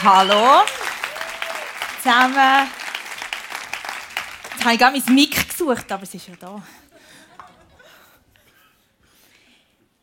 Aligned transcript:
Hallo. 0.00 0.64
Zusammen. 2.00 2.68
Jetzt 4.52 4.64
habe 4.64 4.74
ich 4.74 4.78
gerade 4.78 4.96
mein 4.96 5.14
Mic 5.16 5.48
gesucht, 5.48 5.90
aber 5.90 6.04
es 6.04 6.14
ist 6.14 6.28
ja 6.28 6.34
da. 6.38 6.62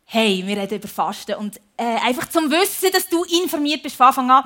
Hey, 0.04 0.42
wir 0.44 0.58
reden 0.58 0.74
über 0.74 0.88
Fasten. 0.88 1.36
Und 1.36 1.58
äh, 1.78 1.96
einfach 2.00 2.28
zum 2.28 2.50
Wissen, 2.50 2.90
dass 2.92 3.08
du 3.08 3.24
informiert 3.24 3.82
bist 3.82 3.96
von 3.96 4.08
Anfang 4.08 4.30
an. 4.30 4.44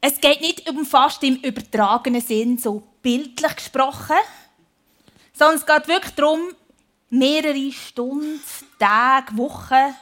Es 0.00 0.20
geht 0.20 0.40
nicht 0.40 0.68
um 0.68 0.84
Fasten 0.84 1.26
im 1.26 1.36
übertragenen 1.36 2.20
Sinn, 2.20 2.58
so 2.58 2.82
bildlich 3.02 3.54
gesprochen, 3.54 4.16
sondern 5.32 5.58
es 5.58 5.66
geht 5.66 5.86
wirklich 5.86 6.14
darum, 6.16 6.40
mehrere 7.08 7.70
Stunden, 7.70 8.42
Tage, 8.80 9.36
Wochen 9.36 9.94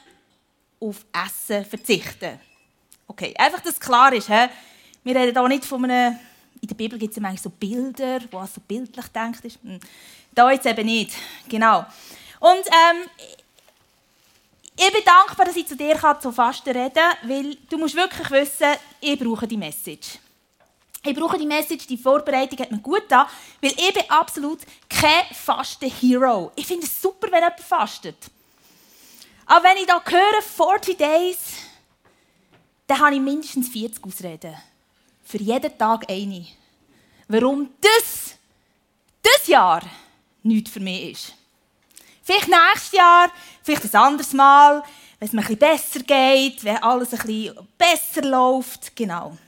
auf 0.81 1.05
Essen 1.13 1.67
verzichten. 1.67 2.41
Okay, 3.07 3.35
einfach, 3.37 3.61
dass 3.61 3.79
klar 3.79 4.15
ist. 4.15 4.29
He? 4.29 4.47
Wir 5.03 5.17
reden 5.17 5.39
hier 5.39 5.49
nicht 5.49 5.65
von 5.65 5.85
einem... 5.85 6.19
In 6.63 6.69
der 6.69 6.75
Bibel 6.75 6.99
gibt 6.99 7.17
es 7.17 7.23
ja 7.23 7.37
so 7.39 7.49
Bilder, 7.49 8.21
wo 8.31 8.45
so 8.45 8.61
bildlich 8.61 9.07
denkt 9.07 9.43
ist. 9.47 9.59
Hm. 9.63 9.81
Da 10.35 10.51
jetzt 10.51 10.67
eben 10.67 10.85
nicht. 10.85 11.13
Genau. 11.49 11.87
Und 12.39 12.67
ähm, 12.67 13.09
ich 14.77 14.93
bin 14.93 15.03
dankbar, 15.05 15.47
dass 15.47 15.57
ich 15.57 15.67
zu 15.67 15.77
dir 15.77 15.99
zu 16.21 16.33
Fasten 16.33 16.71
reden 16.71 16.95
kann, 16.95 17.31
weil 17.31 17.57
du 17.69 17.79
musst 17.79 17.95
wirklich 17.95 18.31
wissen, 18.31 18.77
ich 19.01 19.19
brauche 19.19 19.47
die 19.47 19.57
Message. 19.57 20.19
Ich 21.03 21.15
brauche 21.15 21.39
die 21.39 21.47
Message, 21.47 21.87
die 21.87 21.97
Vorbereitung 21.97 22.59
hat 22.59 22.71
mir 22.71 22.79
gut 22.79 23.03
getan, 23.03 23.27
weil 23.63 23.73
ich 23.73 23.95
bin 23.95 24.11
absolut 24.11 24.61
kein 24.89 25.25
Fasten-Hero. 25.33 26.53
Ich 26.57 26.67
finde 26.67 26.87
es 26.87 27.01
super, 27.01 27.29
wenn 27.31 27.43
jemand 27.43 27.61
fastet. 27.61 28.31
Aber 29.47 29.65
wenn 29.65 29.79
ich 29.79 29.87
da 29.87 30.03
höre, 30.05 30.43
40 30.43 30.99
Days, 30.99 31.39
dann 32.87 33.01
habe 33.01 33.15
ich 33.15 33.21
mindestens 33.21 33.69
40 33.69 34.05
Ausreden. 34.05 34.55
Für 35.31 35.39
jeden 35.39 35.79
Tag 35.79 36.11
eine. 36.11 36.45
Warum 37.29 37.71
das, 37.81 38.35
das 39.23 39.47
Jahr 39.47 39.81
nichts 40.43 40.73
für 40.73 40.81
mich 40.81 41.13
ist. 41.13 41.35
Vielleicht 42.21 42.49
nächstes 42.49 42.93
Jahr, 42.99 43.31
vielleicht 43.63 43.95
ein 43.95 44.01
anderes 44.01 44.33
Mal, 44.33 44.83
wenn 45.21 45.29
es 45.29 45.33
mir 45.33 45.43
bisschen 45.43 45.59
besser 45.59 46.01
geht, 46.01 46.65
wenn 46.65 46.79
alles 46.79 47.11
bisschen 47.11 47.55
besser 47.79 48.23
läuft. 48.23 48.97
Genau. 48.97 49.39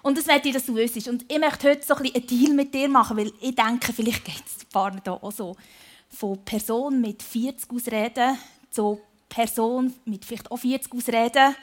Und 0.00 0.16
das 0.16 0.24
möchte 0.24 0.48
ich, 0.48 0.54
dass 0.54 0.64
du 0.64 0.74
wüsstest. 0.74 1.08
Und 1.08 1.30
ich 1.30 1.38
möchte 1.38 1.68
heute 1.68 1.84
so 1.84 1.96
ein 1.96 2.02
bisschen 2.02 2.16
einen 2.16 2.26
Deal 2.26 2.54
mit 2.54 2.72
dir 2.72 2.88
machen, 2.88 3.18
weil 3.18 3.32
ich 3.42 3.54
denke, 3.54 3.92
vielleicht 3.92 4.24
geht 4.24 4.44
es 4.46 4.64
paar 4.64 4.92
hier 4.92 5.12
auch 5.12 5.30
so. 5.30 5.54
Von 6.08 6.42
Person 6.42 7.02
mit 7.02 7.22
40 7.22 7.70
Ausreden 7.70 8.38
zu 8.70 8.98
Person 9.28 9.92
mit 10.06 10.24
vielleicht 10.24 10.50
auch 10.50 10.56
40 10.56 10.90
Ausreden. 10.90 11.54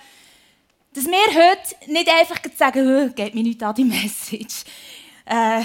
Dass 0.93 1.05
wir 1.05 1.13
heute 1.13 1.91
nicht 1.91 2.09
einfach 2.09 2.37
sagen, 2.57 3.15
geht 3.15 3.33
mir 3.33 3.43
nicht 3.43 3.63
an 3.63 3.73
die 3.73 3.85
Message. 3.85 4.65
Äh, 5.25 5.61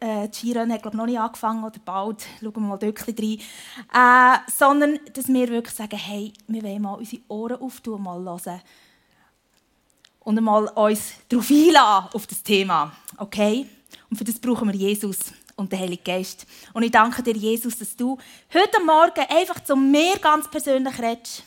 äh, 0.00 0.32
Skirennen 0.32 0.72
hat 0.72 0.80
glaube 0.80 0.96
noch 0.96 1.04
nicht 1.04 1.18
angefangen 1.18 1.62
oder 1.62 1.78
bald, 1.84 2.24
schauen 2.40 2.54
wir 2.54 2.60
mal 2.60 2.78
dort 2.78 3.06
rein. 3.06 3.38
Äh, 3.92 4.50
sondern, 4.50 4.98
dass 5.12 5.28
wir 5.28 5.48
wirklich 5.50 5.74
sagen, 5.74 5.98
hey, 5.98 6.32
wir 6.46 6.62
wollen 6.62 6.80
mal 6.80 6.94
unsere 6.94 7.20
Ohren 7.28 7.60
auftun 7.60 8.02
mal 8.02 8.24
hören. 8.24 8.62
Und 10.20 10.38
einmal 10.38 10.68
uns 10.68 11.16
darauf 11.28 11.50
einladen, 11.50 12.08
auf 12.14 12.26
das 12.26 12.42
Thema. 12.42 12.92
Okay? 13.18 13.66
Und 14.08 14.16
für 14.16 14.24
das 14.24 14.38
brauchen 14.38 14.72
wir 14.72 14.74
Jesus 14.74 15.18
und 15.54 15.70
den 15.70 15.80
Heiligen 15.80 16.04
Geist. 16.04 16.46
Und 16.72 16.82
ich 16.82 16.92
danke 16.92 17.22
dir, 17.22 17.36
Jesus, 17.36 17.76
dass 17.76 17.94
du 17.94 18.16
heute 18.54 18.82
Morgen 18.86 19.26
einfach 19.28 19.62
zu 19.62 19.76
mir 19.76 20.16
ganz 20.18 20.50
persönlich 20.50 20.98
redest 20.98 21.44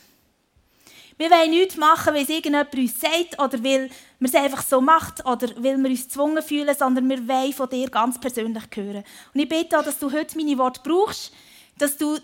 wir 1.18 1.30
wollen 1.30 1.50
nichts 1.50 1.76
machen, 1.76 2.14
weil 2.14 2.22
es 2.22 2.28
irgendjemand 2.28 2.74
uns 2.74 3.00
sagt 3.00 3.40
oder 3.40 3.62
weil 3.64 3.90
man 4.18 4.28
es 4.28 4.34
einfach 4.34 4.62
so 4.62 4.80
macht 4.80 5.24
oder 5.24 5.48
weil 5.56 5.78
wir 5.78 5.90
uns 5.90 6.04
gezwungen 6.04 6.42
fühlen, 6.42 6.74
sondern 6.78 7.08
wir 7.08 7.26
wollen 7.26 7.52
von 7.52 7.68
dir 7.68 7.88
ganz 7.88 8.20
persönlich 8.20 8.64
hören. 8.74 9.04
Und 9.32 9.40
ich 9.40 9.48
bitte 9.48 9.78
auch, 9.78 9.84
dass 9.84 9.98
du 9.98 10.12
heute 10.12 10.36
meine 10.36 10.58
Worte 10.58 10.80
brauchst, 10.84 11.32
dass 11.78 11.96
du 11.96 12.18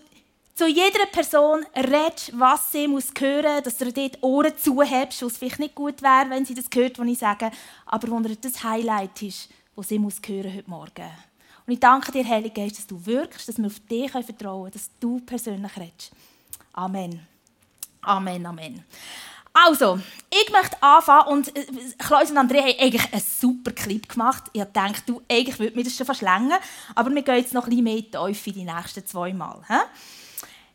zu 0.54 0.66
jeder 0.66 1.06
Person 1.10 1.64
redest, 1.74 2.38
was 2.38 2.70
sie 2.72 2.86
muss 2.86 3.08
hören 3.18 3.54
muss, 3.54 3.62
dass 3.64 3.78
du 3.78 3.90
dort 3.90 4.22
Ohren 4.22 4.56
zuhebst, 4.56 5.22
was 5.22 5.38
vielleicht 5.38 5.58
nicht 5.58 5.74
gut 5.74 6.02
wäre, 6.02 6.28
wenn 6.28 6.44
sie 6.44 6.54
das 6.54 6.66
hört, 6.74 6.98
was 6.98 7.06
ich 7.06 7.18
sage, 7.18 7.50
aber 7.86 8.08
wo 8.08 8.20
das 8.20 8.62
Highlight 8.62 9.22
ist, 9.22 9.48
was 9.74 9.88
sie 9.88 9.98
muss 9.98 10.20
hören 10.26 10.54
heute 10.54 10.68
Morgen. 10.68 11.10
Und 11.66 11.72
ich 11.72 11.80
danke 11.80 12.12
dir, 12.12 12.26
Heilige 12.28 12.60
Geist, 12.60 12.78
dass 12.78 12.86
du 12.86 13.04
wirkst, 13.06 13.48
dass 13.48 13.56
wir 13.56 13.66
auf 13.66 13.80
dich 13.80 14.10
vertrauen 14.10 14.64
können, 14.64 14.72
dass 14.72 14.90
du 15.00 15.20
persönlich 15.20 15.76
redest. 15.76 16.12
Amen. 16.74 17.31
Amen, 18.02 18.44
Amen. 18.46 18.84
Also, 19.52 20.00
ich 20.30 20.50
möchte 20.50 20.82
anfangen 20.82 21.28
und 21.28 21.56
äh, 21.56 21.66
Klaus 21.98 22.30
und 22.30 22.38
André 22.38 22.60
haben 22.62 22.80
eigentlich 22.80 23.12
einen 23.12 23.22
super 23.22 23.70
Clip 23.70 24.08
gemacht. 24.08 24.44
Ich 24.52 24.64
dachte, 24.64 25.02
du, 25.06 25.22
eigentlich 25.30 25.58
würde 25.58 25.76
mir 25.76 25.84
das 25.84 25.94
schon 25.94 26.06
verschlängen, 26.06 26.54
aber 26.94 27.14
wir 27.14 27.22
gehen 27.22 27.36
jetzt 27.36 27.52
noch 27.52 27.64
ein 27.64 27.70
bisschen 27.70 27.84
mehr 27.84 27.98
in 27.98 28.34
die 28.44 28.52
die 28.52 28.64
nächsten 28.64 29.06
zwei 29.06 29.32
Mal. 29.32 29.60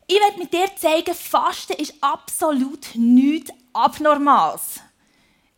Ich 0.06 0.16
werde 0.16 0.38
mit 0.38 0.54
dir 0.54 0.68
zeigen, 0.76 1.14
Fasten 1.14 1.74
ist 1.74 1.96
absolut 2.02 2.88
nichts 2.96 3.52
Abnormales. 3.74 4.80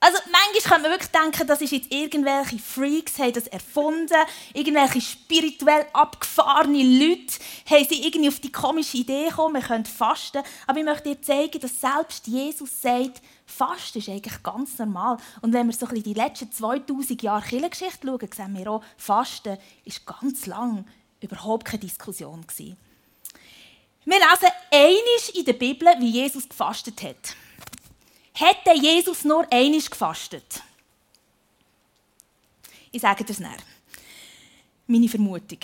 Also 0.02 0.18
manchmal 0.32 0.62
kann 0.64 0.82
man 0.82 0.92
wirklich 0.92 1.12
denken, 1.12 1.46
das 1.46 1.62
ist 1.62 1.72
jetzt 1.72 1.92
irgendwelche 1.92 2.58
Freaks 2.58 3.20
haben 3.20 3.34
das 3.34 3.48
erfunden, 3.48 4.16
irgendwelche 4.54 5.02
spirituell 5.02 5.88
abgefahrene 5.92 6.84
Leute 6.84 7.34
haben 7.70 7.86
sie 7.90 8.06
irgendwie 8.06 8.30
auf 8.30 8.40
die 8.40 8.52
komische 8.52 8.98
Idee 8.98 9.28
gekommen, 9.28 9.56
wir 9.56 9.62
können 9.62 9.86
fasten. 9.86 10.42
Aber 10.68 10.80
ich 10.80 10.86
möchte 10.86 11.10
dir 11.10 11.22
zeigen, 11.22 11.60
dass 11.60 11.82
selbst 11.82 12.28
Jesus 12.28 12.82
sagt, 12.82 13.22
Fasten 13.46 13.98
ist 13.98 14.08
eigentlich 14.08 14.42
ganz 14.42 14.78
normal. 14.78 15.18
Und 15.42 15.52
wenn 15.52 15.68
wir 15.68 15.74
so 15.74 15.86
ein 15.88 15.90
bisschen 15.90 16.14
die 16.14 16.20
letzten 16.20 16.52
2000 16.52 17.22
Jahre 17.22 17.46
Kirchengeschichte 17.46 18.08
schauen, 18.08 18.30
sehen 18.34 18.58
wir 18.58 18.72
auch, 18.72 18.84
Fasten 18.96 19.58
ist 19.84 20.06
ganz 20.06 20.46
lang 20.46 20.86
überhaupt 21.20 21.66
keine 21.66 21.80
Diskussion 21.80 22.46
gewesen. 22.48 22.78
Wir 24.06 24.18
lesen 24.18 24.54
einiges 24.72 25.30
in 25.34 25.46
der 25.46 25.54
Bibel, 25.54 25.88
wie 26.00 26.10
Jesus 26.10 26.48
gefastet 26.48 27.02
hat. 27.04 27.36
Hätte 28.40 28.74
Jesus 28.74 29.26
nur 29.26 29.46
einmal 29.52 29.82
gefastet? 29.82 30.64
Ich 32.90 33.02
sage 33.02 33.26
das 33.26 33.40
näher. 33.40 33.58
Meine 34.88 35.10
Vermutung. 35.10 35.60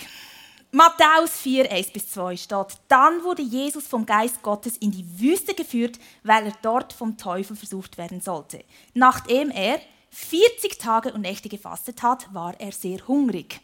Matthäus 0.72 1.38
4, 1.38 1.72
1 1.72 1.90
bis 1.90 2.10
2 2.10 2.36
steht, 2.36 2.66
dann 2.88 3.24
wurde 3.24 3.40
Jesus 3.40 3.86
vom 3.86 4.04
Geist 4.04 4.42
Gottes 4.42 4.76
in 4.76 4.90
die 4.90 5.06
Wüste 5.18 5.54
geführt, 5.54 5.98
weil 6.22 6.48
er 6.48 6.52
dort 6.60 6.92
vom 6.92 7.16
Teufel 7.16 7.56
versucht 7.56 7.96
werden 7.96 8.20
sollte. 8.20 8.62
Nachdem 8.92 9.50
er 9.50 9.80
40 10.10 10.78
Tage 10.78 11.14
und 11.14 11.22
Nächte 11.22 11.48
gefastet 11.48 12.02
hat, 12.02 12.32
war 12.34 12.60
er 12.60 12.72
sehr 12.72 13.08
hungrig. 13.08 13.58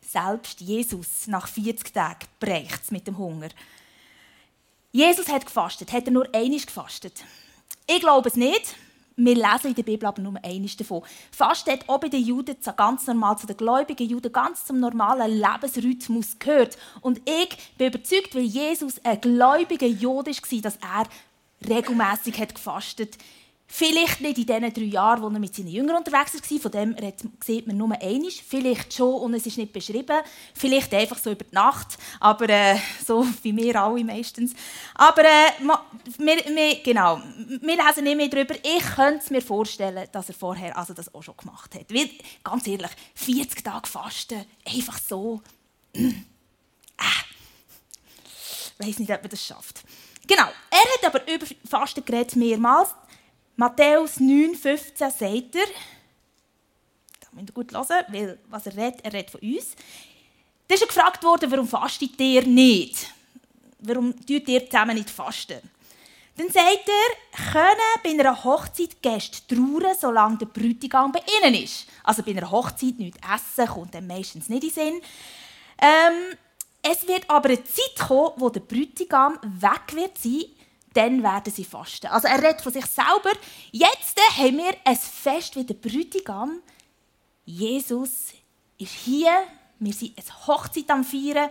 Selbst 0.00 0.62
Jesus 0.62 1.26
nach 1.26 1.46
40 1.46 1.92
Tagen 1.92 2.26
bricht 2.38 2.90
mit 2.90 3.06
dem 3.06 3.18
Hunger. 3.18 3.50
Jesus 4.92 5.28
hat 5.28 5.44
gefastet. 5.44 5.92
Hat 5.92 6.06
er 6.06 6.12
nur 6.12 6.34
einmal 6.34 6.60
gefastet? 6.60 7.22
Ich 7.92 8.00
glaube 8.00 8.28
es 8.28 8.36
nicht. 8.36 8.76
Wir 9.16 9.34
lesen 9.34 9.70
in 9.70 9.74
der 9.74 9.82
Bibel 9.82 10.06
aber 10.06 10.22
nur 10.22 10.34
eines 10.44 10.76
davon. 10.76 11.02
Fast 11.32 11.68
hat 11.68 11.88
auch 11.88 11.98
bei 11.98 12.08
den 12.08 12.22
Juden 12.22 12.56
ganz 12.76 13.06
normal 13.08 13.36
zu 13.36 13.48
den 13.48 13.56
gläubigen 13.56 14.08
Juden 14.08 14.32
ganz 14.32 14.64
zum 14.64 14.78
normalen 14.78 15.40
Lebensrhythmus 15.40 16.38
gehört. 16.38 16.78
Und 17.00 17.20
ich 17.28 17.58
bin 17.76 17.88
überzeugt, 17.88 18.36
weil 18.36 18.42
Jesus 18.42 19.04
ein 19.04 19.20
gläubiger 19.20 19.88
Jude 19.88 20.30
war, 20.30 20.60
dass 20.60 20.76
er 20.76 21.68
regelmäßig 21.68 22.36
gefastet 22.54 23.16
hat 23.16 23.24
Vielleicht 23.72 24.20
nicht 24.20 24.36
in 24.36 24.46
den 24.46 24.74
drei 24.74 24.82
Jahren, 24.82 25.22
wo 25.22 25.28
er 25.28 25.38
mit 25.38 25.54
seinen 25.54 25.68
Jüngern 25.68 25.98
unterwegs 25.98 26.34
war, 26.34 26.58
von 26.58 26.72
dem 26.72 26.96
sieht 27.42 27.68
man 27.68 27.76
nur 27.76 27.92
einiges. 27.92 28.40
Vielleicht 28.40 28.92
schon 28.92 29.14
und 29.14 29.32
es 29.34 29.46
ist 29.46 29.58
nicht 29.58 29.72
beschrieben. 29.72 30.22
Vielleicht 30.54 30.92
einfach 30.92 31.18
so 31.18 31.30
über 31.30 31.44
die 31.44 31.54
Nacht, 31.54 31.96
aber 32.18 32.48
äh, 32.48 32.76
so 33.06 33.24
wie 33.42 33.56
wir 33.56 33.80
alle 33.80 34.02
meistens. 34.02 34.54
Aber 34.96 35.22
äh, 35.22 35.52
wir, 36.18 36.36
wir, 36.36 36.82
genau, 36.82 37.20
wir 37.46 37.76
lesen 37.76 38.04
nicht 38.04 38.16
mehr 38.16 38.28
darüber. 38.28 38.56
Ich 38.56 38.84
könnte 38.96 39.32
mir 39.32 39.40
vorstellen, 39.40 40.08
dass 40.10 40.28
er 40.28 40.34
vorher 40.34 40.76
also 40.76 40.92
das 40.92 41.14
auch 41.14 41.22
schon 41.22 41.36
gemacht 41.36 41.72
hat. 41.76 41.94
Weil, 41.94 42.10
ganz 42.42 42.66
ehrlich, 42.66 42.90
40 43.14 43.62
Tage 43.62 43.88
Fasten, 43.88 44.46
einfach 44.66 44.98
so. 44.98 45.42
äh, 45.94 46.10
ich 48.80 48.86
weiß 48.86 48.98
nicht, 48.98 49.12
ob 49.12 49.22
man 49.22 49.30
das 49.30 49.46
schafft. 49.46 49.84
Genau, 50.26 50.48
er 50.70 50.78
hat 50.78 51.14
aber 51.14 51.32
über 51.32 51.46
Fasten 51.68 52.04
geredet 52.04 52.34
mehrmals. 52.34 52.90
Matthäus 53.60 54.18
9, 54.20 54.54
15 54.54 55.10
sagt 55.10 55.54
er, 55.54 55.66
da 57.20 57.26
müsst 57.32 57.50
ihr 57.50 57.52
gut 57.52 57.74
hören, 57.74 58.04
weil 58.08 58.38
was 58.48 58.64
er 58.64 58.74
redet, 58.74 59.04
er 59.04 59.12
redet 59.12 59.30
von 59.30 59.40
uns. 59.42 59.76
Da 60.66 60.74
ist 60.74 60.80
er 60.80 60.86
gefragt 60.86 61.22
worden, 61.22 61.50
warum 61.50 61.68
fastet 61.68 62.18
ihr 62.18 62.46
nicht? 62.46 63.12
Warum 63.80 64.18
tut 64.24 64.48
ihr 64.48 64.64
zusammen 64.64 64.96
nicht 64.96 65.10
fasten? 65.10 65.60
Dann 66.38 66.48
sagt 66.48 66.88
er, 66.88 67.52
können 67.52 68.00
bei 68.02 68.08
einer 68.08 68.44
Hochzeit 68.44 69.02
Gäste 69.02 69.46
trauern, 69.46 69.94
solange 70.00 70.38
der 70.38 70.46
Bräutigam 70.46 71.12
bei 71.12 71.22
ihnen 71.38 71.62
ist. 71.62 71.86
Also 72.02 72.22
bei 72.22 72.30
einer 72.30 72.50
Hochzeit 72.50 72.98
nichts 72.98 73.18
essen, 73.22 73.68
kommt 73.68 73.94
dann 73.94 74.06
meistens 74.06 74.48
nicht 74.48 74.64
in 74.64 74.70
den 74.70 74.74
Sinn. 74.74 75.02
Ähm, 75.82 76.38
es 76.80 77.06
wird 77.06 77.28
aber 77.28 77.50
eine 77.50 77.62
Zeit 77.64 78.08
kommen, 78.08 78.32
wo 78.36 78.48
der 78.48 78.60
Bräutigam 78.60 79.38
weg 79.42 79.92
wird 79.92 80.16
sein, 80.16 80.46
dann 80.92 81.22
werden 81.22 81.52
sie 81.52 81.64
fasten. 81.64 82.08
Also 82.08 82.28
er 82.28 82.38
redet 82.42 82.60
von 82.60 82.72
sich 82.72 82.86
selber. 82.86 83.32
Jetzt 83.70 84.18
haben 84.36 84.56
wir 84.56 84.74
ein 84.84 84.96
Fest 84.96 85.56
wie 85.56 85.64
der 85.64 85.74
Bräutigam. 85.74 86.60
Jesus 87.44 88.32
ist 88.78 88.92
hier, 88.92 89.30
wir 89.78 89.92
sind 89.92 90.18
eine 90.18 90.46
Hochzeit 90.46 90.90
am 90.90 91.04
Feiern. 91.04 91.50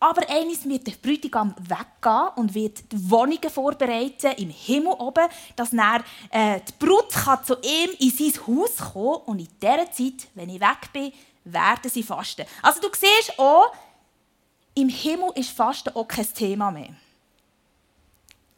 Aber 0.00 0.28
eines 0.30 0.68
wird 0.68 0.86
der 0.86 0.92
Bräutigam 0.92 1.54
weggehen 1.58 2.28
und 2.36 2.54
wird 2.54 2.92
die 2.92 3.10
Wohnungen 3.10 3.50
vorbereiten 3.50 4.32
im 4.36 4.50
Himmel 4.50 4.92
oben, 4.92 5.26
dass 5.56 5.70
dann, 5.70 6.04
äh, 6.30 6.60
die 6.60 6.84
Brut 6.84 7.10
kann 7.10 7.44
zu 7.44 7.54
ihm 7.54 7.90
in 7.98 8.10
sein 8.10 8.46
Haus 8.46 8.76
kommen 8.76 9.22
und 9.26 9.40
in 9.40 9.48
dieser 9.60 9.90
Zeit, 9.90 10.28
wenn 10.34 10.50
ich 10.50 10.60
weg 10.60 10.92
bin, 10.92 11.12
werden 11.44 11.90
sie 11.90 12.04
fasten. 12.04 12.46
Also 12.62 12.80
du 12.80 12.88
siehst 12.92 13.38
auch, 13.38 13.72
im 14.74 14.88
Himmel 14.88 15.32
ist 15.34 15.50
Fasten 15.50 15.94
auch 15.96 16.06
kein 16.06 16.32
Thema 16.32 16.70
mehr. 16.70 16.94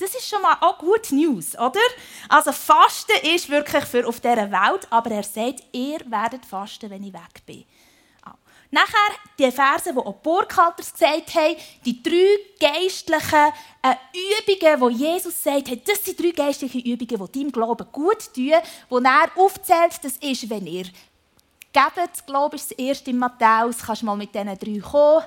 Das 0.00 0.14
ist 0.14 0.26
schon 0.26 0.40
mal 0.40 0.56
auch 0.60 0.78
gute 0.78 1.14
News, 1.14 1.54
oder? 1.56 1.80
Also 2.28 2.52
Fasten 2.52 3.12
ist 3.34 3.50
wirklich 3.50 3.84
für 3.84 4.06
auf 4.06 4.18
dieser 4.20 4.50
Welt, 4.50 4.88
aber 4.88 5.10
er 5.10 5.22
sagt, 5.22 5.62
ihr 5.72 6.00
werdet 6.10 6.46
fasten, 6.46 6.88
wenn 6.88 7.04
ich 7.04 7.12
weg 7.12 7.44
bin. 7.44 7.64
Nachher 8.72 9.16
die 9.36 9.50
Verse, 9.50 9.92
die 9.92 9.98
auch 9.98 10.14
die 10.14 10.22
Burghalters 10.22 10.92
gesagt 10.92 11.34
haben, 11.34 11.56
die 11.84 12.02
drei 12.02 12.38
geistlichen 12.60 13.52
äh, 13.82 13.96
Übungen, 14.46 14.96
die 14.96 15.04
Jesus 15.04 15.42
sagt, 15.42 15.68
hey, 15.68 15.82
das 15.84 16.04
sind 16.04 16.20
drei 16.20 16.30
geistliche 16.30 16.78
Übungen, 16.78 17.26
die 17.26 17.38
deinem 17.38 17.52
Glauben 17.52 17.86
gut 17.90 18.32
tun, 18.32 18.52
wo 18.88 18.98
er 18.98 19.28
aufzählt, 19.34 19.98
das 20.02 20.16
ist, 20.18 20.48
wenn 20.48 20.68
ihr 20.68 20.84
gebt, 20.84 22.26
glaube 22.26 22.56
ich, 22.56 22.62
das 22.62 22.70
erste 22.72 23.10
in 23.10 23.18
Matthäus, 23.18 23.78
kannst 23.78 24.04
mal 24.04 24.16
mit 24.16 24.34
diesen 24.34 24.58
drei 24.58 24.78
kommen. 24.78 25.24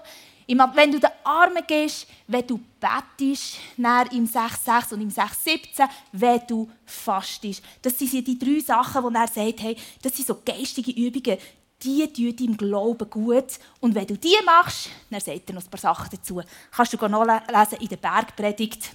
Wenn 0.48 0.92
du 0.92 1.00
den 1.00 1.10
Armen 1.24 1.64
gehst, 1.66 2.08
wenn 2.28 2.46
du 2.46 2.60
bettest, 2.80 3.58
im 3.78 4.28
6,6 4.28 4.94
und 4.94 5.02
im 5.02 5.10
6,17, 5.10 5.90
wenn 6.12 6.42
du 6.48 6.70
fastest. 6.86 7.64
Das 7.82 7.98
sind 7.98 8.28
die 8.28 8.38
drei 8.38 8.60
Sachen, 8.60 9.10
die 9.10 9.16
er 9.16 9.28
sagt, 9.28 9.62
hey, 9.62 9.78
das 10.02 10.16
sind 10.16 10.28
so 10.28 10.42
geistige 10.46 10.92
Übungen, 10.92 11.38
die 11.82 12.08
tun 12.14 12.36
deinem 12.36 12.58
Glauben 12.58 13.10
gut. 13.10 13.60
Und 13.80 13.96
wenn 13.96 14.08
du 14.08 14.18
die 14.18 14.36
machst, 14.46 14.90
dann 15.10 15.20
sagt 15.20 15.50
er 15.50 15.56
noch 15.56 15.64
ein 15.64 15.70
paar 15.70 15.80
Sachen 15.80 16.10
dazu. 16.12 16.42
Kannst 16.72 16.94
du 16.94 17.08
nachlesen 17.08 17.80
in 17.80 17.88
der 17.88 17.98
Bergpredigt. 17.98 18.92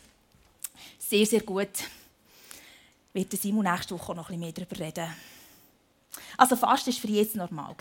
Sehr, 0.99 1.27
sehr 1.27 1.41
gut. 1.41 1.69
Wird 3.13 3.33
Simon 3.33 3.65
nächste 3.65 3.95
Woche 3.95 4.15
noch 4.15 4.31
ein 4.31 4.39
bisschen 4.39 4.41
mehr 4.41 4.53
darüber 4.53 4.79
reden. 4.79 5.15
Also 6.37 6.57
Fasten 6.57 6.93
war 6.93 7.01
für 7.01 7.09
Jesus 7.09 7.35
normal. 7.35 7.75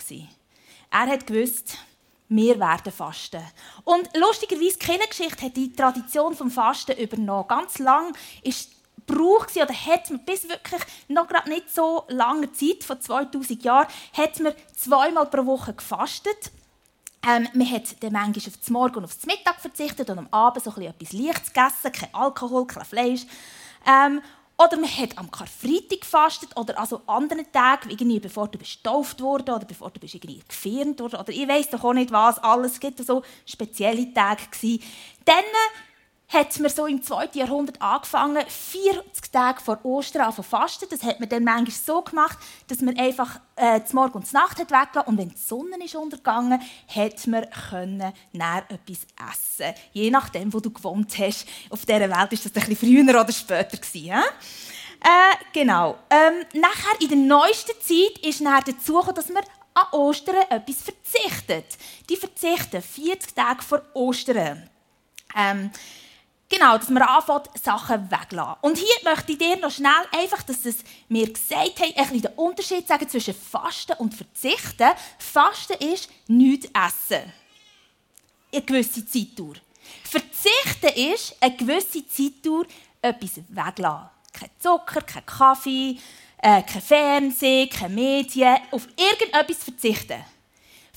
Er 0.90 1.06
hat 1.06 1.26
gewusst, 1.26 1.76
wir 2.28 2.60
werden 2.60 2.92
fasten. 2.92 3.42
Und 3.84 4.08
lustigerweise, 4.16 4.78
die 4.78 4.86
Kirchengeschichte 4.86 5.46
hat 5.46 5.56
die 5.56 5.72
Tradition 5.72 6.34
vom 6.34 6.50
Fasten 6.50 6.96
übernommen. 6.96 7.48
Ganz 7.48 7.78
lang 7.78 8.14
ist 8.42 8.70
Brauch 9.06 9.46
oder 9.56 9.72
hat 9.72 10.10
man 10.10 10.24
bis 10.26 10.48
wirklich 10.48 10.82
noch 11.08 11.26
gerade 11.26 11.48
nicht 11.48 11.74
so 11.74 12.04
lange 12.08 12.52
Zeit, 12.52 12.84
von 12.84 13.00
2000 13.00 13.64
Jahren, 13.64 13.88
hat 14.12 14.38
man 14.40 14.52
zweimal 14.76 15.26
pro 15.26 15.46
Woche 15.46 15.72
gefastet. 15.72 16.52
Ähm, 17.26 17.48
man 17.54 17.70
hat 17.70 18.02
dann 18.02 18.12
manchmal 18.12 18.46
auf 18.46 18.58
das 18.58 18.70
Morgen 18.70 18.96
und 18.96 19.04
auf 19.04 19.14
das 19.14 19.26
Mittag 19.26 19.60
verzichtet 19.60 20.10
und 20.10 20.18
am 20.18 20.28
Abend 20.30 20.62
so 20.62 20.70
etwas 20.70 21.12
Leichtes 21.12 21.52
gegessen, 21.52 21.92
kein 21.92 22.14
Alkohol, 22.14 22.66
kein 22.66 22.84
Fleisch. 22.84 23.22
Ähm, 23.86 24.20
oder 24.58 24.76
man 24.76 24.90
hat 24.90 25.16
am 25.16 25.30
Karfreitag 25.30 26.00
gefastet 26.00 26.50
oder 26.56 26.78
also 26.78 27.00
anderen 27.06 27.50
Tagen, 27.52 27.90
irgendwie 27.90 28.18
bevor 28.18 28.48
du 28.48 28.58
bestauft 28.58 29.20
wurde 29.20 29.52
oder 29.52 29.64
bevor 29.64 29.90
du 29.90 30.00
bist 30.00 30.14
irgendwie 30.16 30.42
gefirmt 30.46 31.00
wurde 31.00 31.16
oder 31.18 31.28
ich 31.30 31.46
weiß 31.46 31.70
doch 31.70 31.84
auch 31.84 31.92
nicht 31.92 32.10
was, 32.10 32.38
alles 32.40 32.80
gibt 32.80 32.98
so 32.98 33.22
spezielle 33.46 34.12
Tage. 34.12 34.42
Dann 35.24 35.44
hat 36.28 36.60
man 36.60 36.70
so 36.70 36.86
im 36.86 37.02
2. 37.02 37.30
Jahrhundert 37.32 37.80
angefangen, 37.80 38.44
40 38.46 39.32
Tage 39.32 39.62
vor 39.62 39.82
Ostern 39.84 40.30
zu 40.32 40.42
fasten. 40.42 40.86
Das 40.90 41.02
hat 41.02 41.20
man 41.20 41.28
dann 41.28 41.42
manchmal 41.42 41.70
so 41.74 42.02
gemacht, 42.02 42.38
dass 42.66 42.80
man 42.82 42.98
einfach 42.98 43.40
äh, 43.56 43.80
Morgen 43.92 44.18
und 44.18 44.26
zur 44.26 44.40
Nacht 44.40 44.58
hat 44.58 44.70
weggelassen 44.70 45.08
und 45.08 45.18
wenn 45.18 45.30
die 45.30 45.38
Sonne 45.38 45.82
ist 45.82 45.96
untergegangen, 45.96 46.60
hat 46.94 47.26
man 47.26 47.46
können 47.70 48.12
etwas 48.32 49.06
essen. 49.30 49.74
Je 49.92 50.10
nachdem, 50.10 50.52
wo 50.52 50.60
du 50.60 50.70
gewohnt 50.70 51.18
hast. 51.18 51.46
Auf 51.70 51.86
dieser 51.86 52.00
Welt 52.00 52.10
war 52.10 52.26
das 52.28 52.44
ein 52.44 52.52
bisschen 52.52 52.76
früher 52.76 53.20
oder 53.20 53.32
später 53.32 53.78
gewesen. 53.78 54.22
Äh, 55.00 55.36
genau. 55.52 55.96
Ähm, 56.10 56.44
nachher 56.60 57.00
in 57.00 57.08
der 57.08 57.18
neuesten 57.18 57.80
Zeit 57.80 58.18
ist 58.22 58.40
dann 58.40 58.62
dazu 58.66 58.94
gekommen, 58.94 59.14
dass 59.14 59.28
man 59.28 59.44
an 59.74 59.86
Ostern 59.92 60.36
etwas 60.50 60.82
verzichtet. 60.82 61.78
Die 62.10 62.16
verzichten 62.16 62.82
40 62.82 63.34
Tage 63.34 63.62
vor 63.62 63.82
Ostern. 63.94 64.68
Ähm, 65.36 65.70
Genau, 66.50 66.78
dass 66.78 66.88
man 66.88 67.02
anfängt, 67.02 67.50
Sachen 67.62 68.10
wegzulassen. 68.10 68.56
Und 68.62 68.78
hier 68.78 68.96
möchte 69.04 69.32
ich 69.32 69.38
dir 69.38 69.56
noch 69.56 69.70
schnell 69.70 69.92
einfach, 70.12 70.42
dass 70.42 70.64
es 70.64 70.78
mir 71.08 71.30
gesagt 71.30 71.80
haben, 71.80 71.92
ein 71.94 72.04
bisschen 72.04 72.22
den 72.22 72.32
Unterschied 72.36 72.88
sagen 72.88 73.08
zwischen 73.08 73.34
Fasten 73.34 73.92
und 73.98 74.14
Verzichten. 74.14 74.90
Fasten 75.18 75.76
ist 75.92 76.08
nichts 76.26 76.66
essen. 76.66 77.32
Eine 78.50 78.62
gewisse 78.62 79.04
Zeitdauer. 79.04 79.56
Verzichten 80.04 81.12
ist 81.12 81.36
eine 81.38 81.54
gewisse 81.54 82.06
Zeitdauer 82.06 82.64
etwas 83.02 83.40
weglassen. 83.48 84.08
Kein 84.32 84.50
Zucker, 84.58 85.02
kein 85.02 85.26
Kaffee, 85.26 85.98
äh, 86.38 86.62
kein 86.62 86.82
Fernsehen, 86.82 87.68
keine 87.68 87.94
Medien. 87.94 88.56
Auf 88.70 88.88
irgendetwas 88.96 89.64
verzichten. 89.64 90.24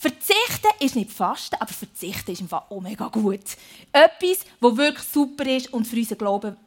Verzichten 0.01 0.67
ist 0.79 0.95
nicht 0.95 1.11
Fasten, 1.11 1.57
aber 1.59 1.71
Verzichten 1.71 2.31
ist 2.31 2.41
im 2.41 2.49
Fall 2.49 2.63
auch 2.71 2.81
mega 2.81 3.07
gut. 3.09 3.55
Etwas, 3.91 4.39
das 4.59 4.77
wirklich 4.77 5.07
super 5.07 5.45
ist 5.45 5.71
und 5.71 5.85
für 5.85 5.95
unseren 5.95 6.17
Glauben 6.17 6.57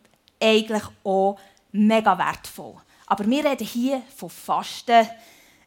eigentlich 0.40 0.84
auch 1.02 1.36
mega 1.72 2.16
wertvoll. 2.16 2.76
Aber 3.08 3.28
wir 3.28 3.44
reden 3.44 3.66
hier 3.66 4.02
von 4.14 4.30
Fasten 4.30 5.08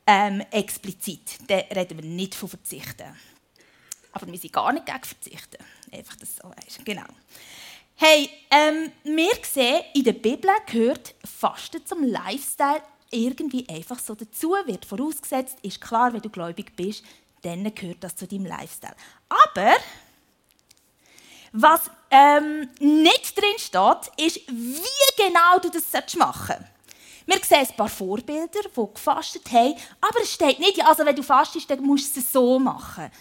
ähm, 0.05 0.45
explizit. 0.49 1.39
Da 1.45 1.57
reden 1.75 2.01
wir 2.01 2.09
nicht 2.09 2.35
von 2.35 2.47
Verzichten. 2.47 3.13
Aber 4.13 4.27
wir 4.27 4.37
sind 4.37 4.53
gar 4.53 4.71
nicht 4.71 4.85
gegen 4.85 5.03
Verzichten. 5.03 5.57
Einfach 5.91 6.15
das 6.15 6.37
so 6.37 6.47
weißt. 6.47 6.85
Genau. 6.85 7.03
Hey, 7.95 8.29
ähm, 8.49 8.93
wir 9.03 9.33
sehen, 9.43 9.83
in 9.93 10.05
der 10.05 10.13
Bibel 10.13 10.49
gehört 10.67 11.15
Fasten 11.25 11.85
zum 11.85 12.01
Lifestyle 12.05 12.81
irgendwie 13.11 13.67
einfach 13.67 13.99
so 13.99 14.15
dazu. 14.15 14.51
Wird 14.65 14.85
vorausgesetzt, 14.85 15.57
ist 15.63 15.81
klar, 15.81 16.13
wenn 16.13 16.21
du 16.21 16.29
gläubig 16.29 16.73
bist, 16.77 17.03
dann 17.41 17.73
gehört 17.73 18.03
das 18.03 18.15
zu 18.15 18.27
deinem 18.27 18.45
Lifestyle. 18.45 18.95
Aber 19.29 19.75
was 21.53 21.89
ähm, 22.11 22.69
nicht 22.79 23.35
drin 23.37 23.57
steht, 23.57 24.25
ist, 24.25 24.47
wie 24.47 25.23
genau 25.23 25.59
du 25.61 25.69
das 25.69 26.15
machen 26.15 26.55
sollst. 26.57 26.77
Wir 27.27 27.39
sehen 27.43 27.67
ein 27.69 27.75
paar 27.75 27.89
Vorbilder, 27.89 28.61
die 28.63 28.93
gefastet 28.93 29.51
haben, 29.51 29.75
aber 29.99 30.21
es 30.21 30.33
steht 30.33 30.59
nicht, 30.59 30.83
also 30.85 31.05
wenn 31.05 31.15
du 31.15 31.23
fastest, 31.23 31.69
dann 31.69 31.81
musst 31.81 32.15
du 32.15 32.21
es 32.21 32.31
so 32.31 32.57
machen. 32.57 33.11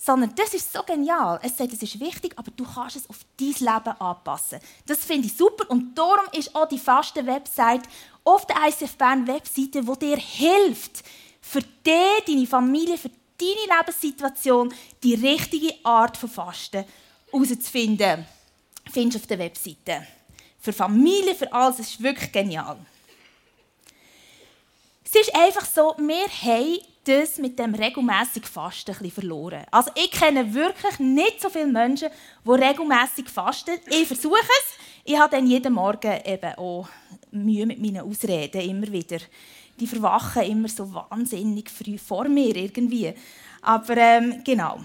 Sondern 0.00 0.32
das 0.36 0.54
ist 0.54 0.72
so 0.72 0.80
genial. 0.84 1.40
Es 1.42 1.56
sagt, 1.56 1.72
es 1.72 1.82
ist 1.82 1.98
wichtig, 1.98 2.32
aber 2.36 2.52
du 2.52 2.64
kannst 2.64 2.94
es 2.94 3.10
auf 3.10 3.18
dein 3.36 3.48
Leben 3.48 4.00
anpassen. 4.00 4.60
Das 4.86 5.04
finde 5.04 5.26
ich 5.26 5.36
super 5.36 5.68
und 5.70 5.96
darum 5.98 6.26
ist 6.32 6.54
auch 6.54 6.68
die 6.68 6.78
Fasten-Website 6.78 7.82
auf 8.22 8.46
der 8.46 8.56
ICF 8.68 8.96
Bern 8.96 9.26
Webseite, 9.26 9.82
die 9.82 9.98
dir 9.98 10.16
hilft, 10.18 11.02
für 11.40 11.62
dich, 11.62 12.24
deine 12.26 12.46
Familie, 12.46 12.96
für 12.96 13.10
deine 13.38 13.78
Lebenssituation 13.78 14.72
die 15.02 15.14
richtige 15.14 15.74
Art 15.84 16.16
von 16.16 16.28
Fasten 16.28 16.84
herauszufinden. 17.30 18.26
Findest 18.90 19.16
du 19.16 19.20
auf 19.20 19.26
der 19.26 19.38
Webseite. 19.38 20.06
Für 20.60 20.72
Familie, 20.72 21.34
für 21.34 21.52
alles, 21.52 21.78
es 21.78 21.90
ist 21.90 22.02
wirklich 22.02 22.32
genial. 22.32 22.78
Es 25.04 25.14
ist 25.14 25.34
einfach 25.34 25.64
so, 25.64 25.94
wir 25.98 26.26
haben 26.26 26.78
das 27.04 27.38
mit 27.38 27.58
dem 27.58 27.74
regelmäßig 27.74 28.46
Fasten 28.46 28.94
ein 29.00 29.10
verloren. 29.10 29.64
Also 29.70 29.90
ich 29.94 30.10
kenne 30.10 30.52
wirklich 30.52 30.98
nicht 30.98 31.40
so 31.40 31.48
viele 31.48 31.66
Menschen, 31.66 32.10
die 32.44 32.50
regelmäßig 32.50 33.28
fasten. 33.30 33.78
Ich 33.88 34.06
versuche 34.06 34.40
es. 34.40 34.84
Ich 35.04 35.18
habe 35.18 35.34
dann 35.34 35.46
jeden 35.46 35.72
Morgen 35.72 36.20
eben 36.24 36.54
auch 36.56 36.88
Mühe 37.30 37.64
mit 37.64 37.80
meinen 37.80 38.02
Ausreden 38.02 38.60
immer 38.60 38.92
wieder 38.92 39.18
die 39.78 39.86
verwachen 39.86 40.42
immer 40.42 40.68
so 40.68 40.92
wahnsinnig 40.92 41.70
früh 41.70 41.98
vor 41.98 42.28
mir 42.28 42.54
irgendwie. 42.56 43.14
Aber 43.62 43.96
ähm, 43.96 44.42
genau. 44.44 44.80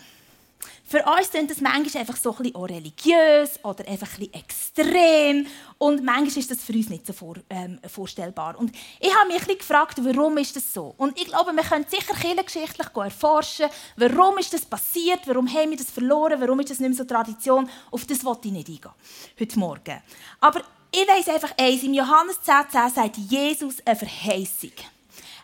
Für 0.86 1.04
uns 1.06 1.32
klingt 1.32 1.50
das 1.50 1.60
manchmal 1.60 2.02
einfach 2.02 2.18
so 2.18 2.36
ein 2.36 2.44
bisschen 2.44 2.66
religiös 2.66 3.60
oder 3.64 3.88
einfach 3.88 4.14
ein 4.14 4.28
bisschen 4.28 4.34
extrem. 4.34 5.48
Und 5.80 6.04
manchmal 6.04 6.38
ist 6.38 6.52
das 6.52 6.64
für 6.64 6.74
uns 6.74 6.90
nicht 6.90 7.08
so 7.08 7.14
vor, 7.14 7.36
ähm, 7.50 7.80
vorstellbar. 7.88 8.60
Und 8.60 8.72
ich 9.00 9.12
habe 9.16 9.28
mich 9.34 9.42
ein 9.42 9.58
gefragt, 9.58 9.98
warum 10.04 10.38
ist 10.38 10.56
das 10.56 10.72
so? 10.72 10.94
Und 10.98 11.20
ich 11.20 11.26
glaube, 11.26 11.52
wir 11.52 11.64
können 11.64 11.86
sicher 11.90 12.14
kirchengeschichtlich 12.14 12.88
erforschen, 12.96 13.70
warum 13.98 14.38
ist 14.38 14.54
das 14.54 14.66
passiert, 14.66 15.22
warum 15.26 15.52
haben 15.52 15.72
wir 15.72 15.78
das 15.78 15.90
verloren, 15.90 16.40
warum 16.40 16.60
ist 16.60 16.70
das 16.70 16.80
nicht 16.80 16.90
mehr 16.90 16.98
so 16.98 17.06
Tradition. 17.06 17.68
Auf 17.90 18.06
das 18.06 18.24
wollte 18.24 18.50
ich 18.50 18.54
nicht 18.54 18.70
eingehen, 18.70 18.92
heute 19.40 19.60
Morgen. 19.60 20.02
Aber 20.42 20.62
ich 20.94 21.08
weiß 21.08 21.30
einfach 21.30 21.58
eins, 21.58 21.84
im 21.84 21.94
Johannes 21.94 22.42
10, 22.42 22.56
10 22.72 22.90
sagt 22.90 23.18
Jesus 23.18 23.76
eine 23.86 23.96
Verheißung. 23.96 24.72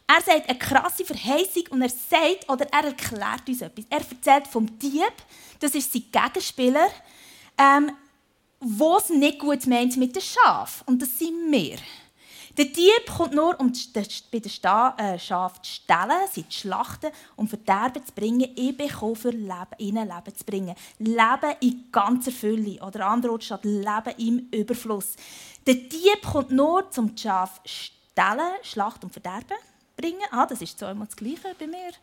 Er 0.07 0.21
sagt 0.21 0.49
eine 0.49 0.57
krasse 0.57 1.03
Verheißung 1.03 1.63
und 1.71 1.81
er 1.81 1.89
sagt 1.89 2.49
oder 2.49 2.65
er 2.71 2.85
erklärt 2.85 3.47
uns 3.47 3.61
etwas. 3.61 3.85
Er 3.89 3.99
erzählt 3.99 4.47
vom 4.47 4.79
Dieb, 4.79 5.13
das 5.59 5.75
ist 5.75 5.91
sein 5.91 6.05
Gegenspieler. 6.11 6.87
Ähm, 7.57 7.91
wo 8.59 8.97
es 8.97 9.09
nicht 9.09 9.39
gut 9.39 9.65
meint 9.67 9.95
mit 9.97 10.15
den 10.15 10.21
Schafen. 10.21 10.83
Und 10.87 11.01
das 11.01 11.17
sind 11.17 11.51
wir. 11.51 11.77
Der 12.59 12.65
Dieb 12.65 13.05
kommt 13.15 13.33
nur, 13.33 13.57
um 13.61 13.71
bei 14.31 14.39
den 14.39 14.51
äh, 14.97 15.17
Schafen 15.17 15.63
zu 15.63 15.71
stellen, 15.71 16.27
sie 16.29 16.45
zu 16.49 16.59
schlachten 16.59 17.09
und 17.37 17.47
Verderben 17.47 18.05
zu 18.05 18.11
bringen. 18.11 18.51
Ich 18.53 18.75
bin 18.75 18.89
für 18.89 19.29
Leben, 19.29 19.55
ihnen 19.77 20.05
Leben 20.05 20.35
zu 20.35 20.43
bringen. 20.43 20.75
Leben 20.97 21.55
in 21.61 21.85
ganzer 21.89 22.33
Fülle. 22.33 22.83
Oder 22.83 23.05
andere 23.05 23.31
Orte 23.31 23.45
steht 23.45 23.63
Leben 23.63 24.13
im 24.17 24.49
Überfluss. 24.51 25.15
Der 25.65 25.75
Dieb 25.75 26.21
kommt 26.21 26.51
nur, 26.51 26.85
um 26.97 27.15
die 27.15 27.21
Schafe 27.21 27.61
zu 27.63 27.73
stellen, 27.73 28.51
Schlacht 28.63 29.05
und 29.05 29.13
Verderben 29.13 29.47
zu 29.47 29.95
bringen. 29.95 30.27
Ah, 30.31 30.45
das 30.45 30.61
ist 30.61 30.77
zweimal 30.77 31.07
das 31.07 31.15
Gleiche 31.15 31.55
bei 31.57 31.65
mir. 31.65 31.93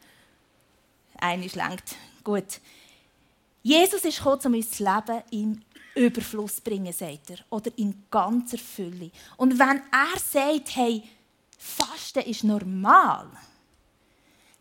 Eines 1.18 1.54
lenkt. 1.54 1.96
Gut. 2.24 2.60
Jesus 3.62 4.06
ist 4.06 4.16
gekommen, 4.16 4.40
um 4.46 4.54
uns 4.54 4.70
das 4.70 4.78
Leben 4.78 5.22
im 5.32 5.62
Überfluss 5.96 6.60
bringen, 6.60 6.92
sagt 6.92 7.30
er. 7.30 7.38
Oder 7.50 7.70
in 7.76 8.04
ganzer 8.10 8.58
Fülle. 8.58 9.10
Und 9.36 9.58
wenn 9.58 9.82
er 9.90 10.18
sagt, 10.20 10.76
hey, 10.76 11.02
Fasten 11.58 12.20
ist 12.20 12.44
normal, 12.44 13.28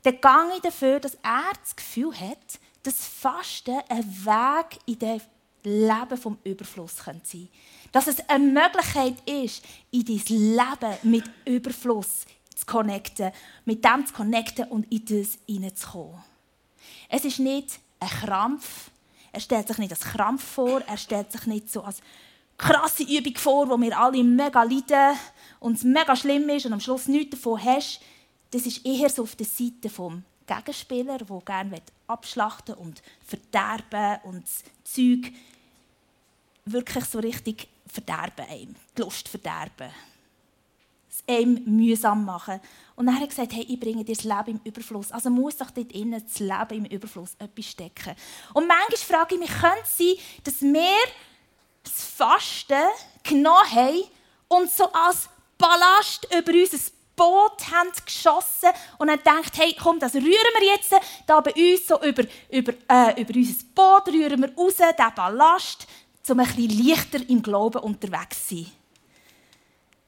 dann 0.04 0.22
gehe 0.22 0.56
ich 0.56 0.62
dafür, 0.62 1.00
dass 1.00 1.16
er 1.16 1.52
das 1.62 1.76
Gefühl 1.76 2.14
hat, 2.20 2.60
dass 2.84 3.06
Fasten 3.06 3.82
ein 3.90 4.26
Weg 4.26 4.80
in 4.86 5.00
das 5.00 5.22
Leben 5.64 6.18
vom 6.18 6.38
Überfluss 6.44 6.98
sein 6.98 7.22
könnte. 7.24 7.48
Dass 7.92 8.08
es 8.08 8.30
eine 8.30 8.46
Möglichkeit 8.46 9.16
ist, 9.28 9.64
in 9.92 10.06
dein 10.06 10.22
Leben 10.28 10.98
mit 11.04 11.24
Überfluss 11.46 12.26
zu 12.56 12.66
connecten, 12.66 13.32
mit 13.66 13.84
dem 13.84 14.06
zu 14.06 14.14
connecten 14.14 14.68
und 14.70 14.92
in 14.92 15.06
das 15.06 15.38
hineinzukommen. 15.48 16.24
Es 17.10 17.26
ist 17.26 17.40
nicht 17.40 17.80
ein 18.00 18.10
Krampf, 18.10 18.92
er 19.36 19.42
stellt 19.42 19.68
sich 19.68 19.78
nicht 19.80 19.92
als 19.92 20.00
Krampf 20.00 20.42
vor, 20.42 20.82
er 20.88 20.96
stellt 20.96 21.30
sich 21.30 21.46
nicht 21.46 21.70
so 21.70 21.84
als 21.84 22.00
krasse 22.58 23.04
Übung 23.04 23.36
vor, 23.36 23.70
wo 23.70 23.78
wir 23.78 24.00
alle 24.00 24.24
mega 24.24 24.64
leiden 24.64 25.18
und 25.60 25.76
es 25.76 25.84
mega 25.84 26.16
schlimm 26.16 26.48
ist 26.48 26.66
und 26.66 26.72
am 26.72 26.80
Schluss 26.80 27.10
nichts 27.10 27.32
davon 27.32 27.62
hast. 27.62 28.00
Das 28.52 28.66
ist 28.66 28.86
eher 28.86 29.10
so 29.10 29.24
auf 29.24 29.36
der 29.36 29.46
Seite 29.46 29.90
vom 29.90 30.24
Gegenspieler, 30.48 31.18
der 31.18 31.42
gerne 31.46 31.82
abschlachten 32.08 32.76
und 32.76 33.04
verderben 33.26 34.22
und 34.24 34.44
das 34.44 34.64
Zeug 34.86 35.34
wirklich 36.64 37.04
so 37.04 37.20
richtig 37.20 37.68
verderben 37.88 38.46
einem, 38.50 38.76
die 38.98 39.02
Lust 39.02 39.28
verderben 39.28 39.92
es 41.16 41.24
ihm 41.28 41.62
mühsam 41.66 42.26
machen. 42.26 42.60
Und 42.96 43.08
er 43.08 43.20
hat 43.20 43.30
gesagt, 43.30 43.54
hey, 43.54 43.66
ich 43.68 43.80
bringe 43.80 44.06
dir 44.06 44.16
das 44.16 44.24
Leben 44.24 44.60
im 44.60 44.62
Überfluss. 44.64 45.12
Also 45.12 45.30
muss 45.30 45.58
doch 45.58 45.70
dort 45.70 45.92
innen 45.92 46.24
das 46.26 46.40
Leben 46.40 46.86
im 46.86 46.86
Überfluss 46.86 47.36
etwas 47.40 47.66
stecken. 47.66 48.16
Und 48.54 48.68
manchmal 48.68 48.98
frage 48.98 49.36
ich 49.36 49.42
mich, 49.42 49.50
könnte 49.50 49.82
es 49.84 49.98
sein, 49.98 50.14
dass 50.44 50.62
wir 50.62 51.12
das 51.84 52.04
Fasten 52.04 52.84
genommen 53.24 53.72
haben 53.72 54.04
und 54.48 54.72
so 54.72 54.92
als 54.92 55.30
Ballast 55.58 56.28
über 56.34 56.52
unser 56.52 56.78
Boot 57.16 57.72
haben 57.72 57.92
geschossen 58.06 58.70
und 58.98 59.08
dann 59.08 59.20
denkt, 59.24 59.58
hey, 59.58 59.76
komm, 59.82 60.00
das 60.00 60.14
rühren 60.16 60.26
wir 60.26 60.68
jetzt 60.68 60.94
da 61.26 61.40
bei 61.40 61.54
uns 61.54 61.88
so 61.88 62.02
über, 62.02 62.24
über, 62.50 62.74
äh, 62.90 63.22
über 63.22 63.34
unser 63.36 63.64
Boot, 63.74 64.08
rühren 64.14 64.42
wir 64.42 64.54
raus, 64.56 64.76
diesen 64.76 65.16
Ballast, 65.16 65.88
um 66.30 66.40
ein 66.40 66.46
bisschen 66.46 66.88
leichter 66.88 67.30
im 67.30 67.42
Glauben 67.42 67.82
unterwegs 67.82 68.48
zu 68.48 68.56
sein. 68.56 68.72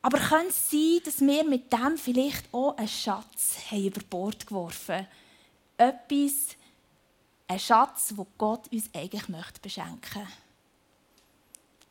Aber 0.08 0.20
könnte 0.20 0.52
es 0.52 0.72
sein, 0.72 1.02
dass 1.04 1.20
wir 1.20 1.44
mit 1.44 1.74
dem 1.74 1.98
vielleicht 1.98 2.54
auch 2.54 2.78
einen 2.78 2.88
Schatz 2.88 3.58
haben 3.70 3.88
über 3.88 4.00
Bord 4.10 4.48
geworfen 4.48 4.96
haben? 4.96 5.08
Etwas, 5.76 6.56
ein 7.46 7.60
Schatz, 7.60 8.14
wo 8.16 8.26
Gott 8.38 8.72
uns 8.72 8.90
eigentlich 8.96 9.28
möchte 9.28 9.60
beschenken 9.60 10.22
möchte. 10.22 10.28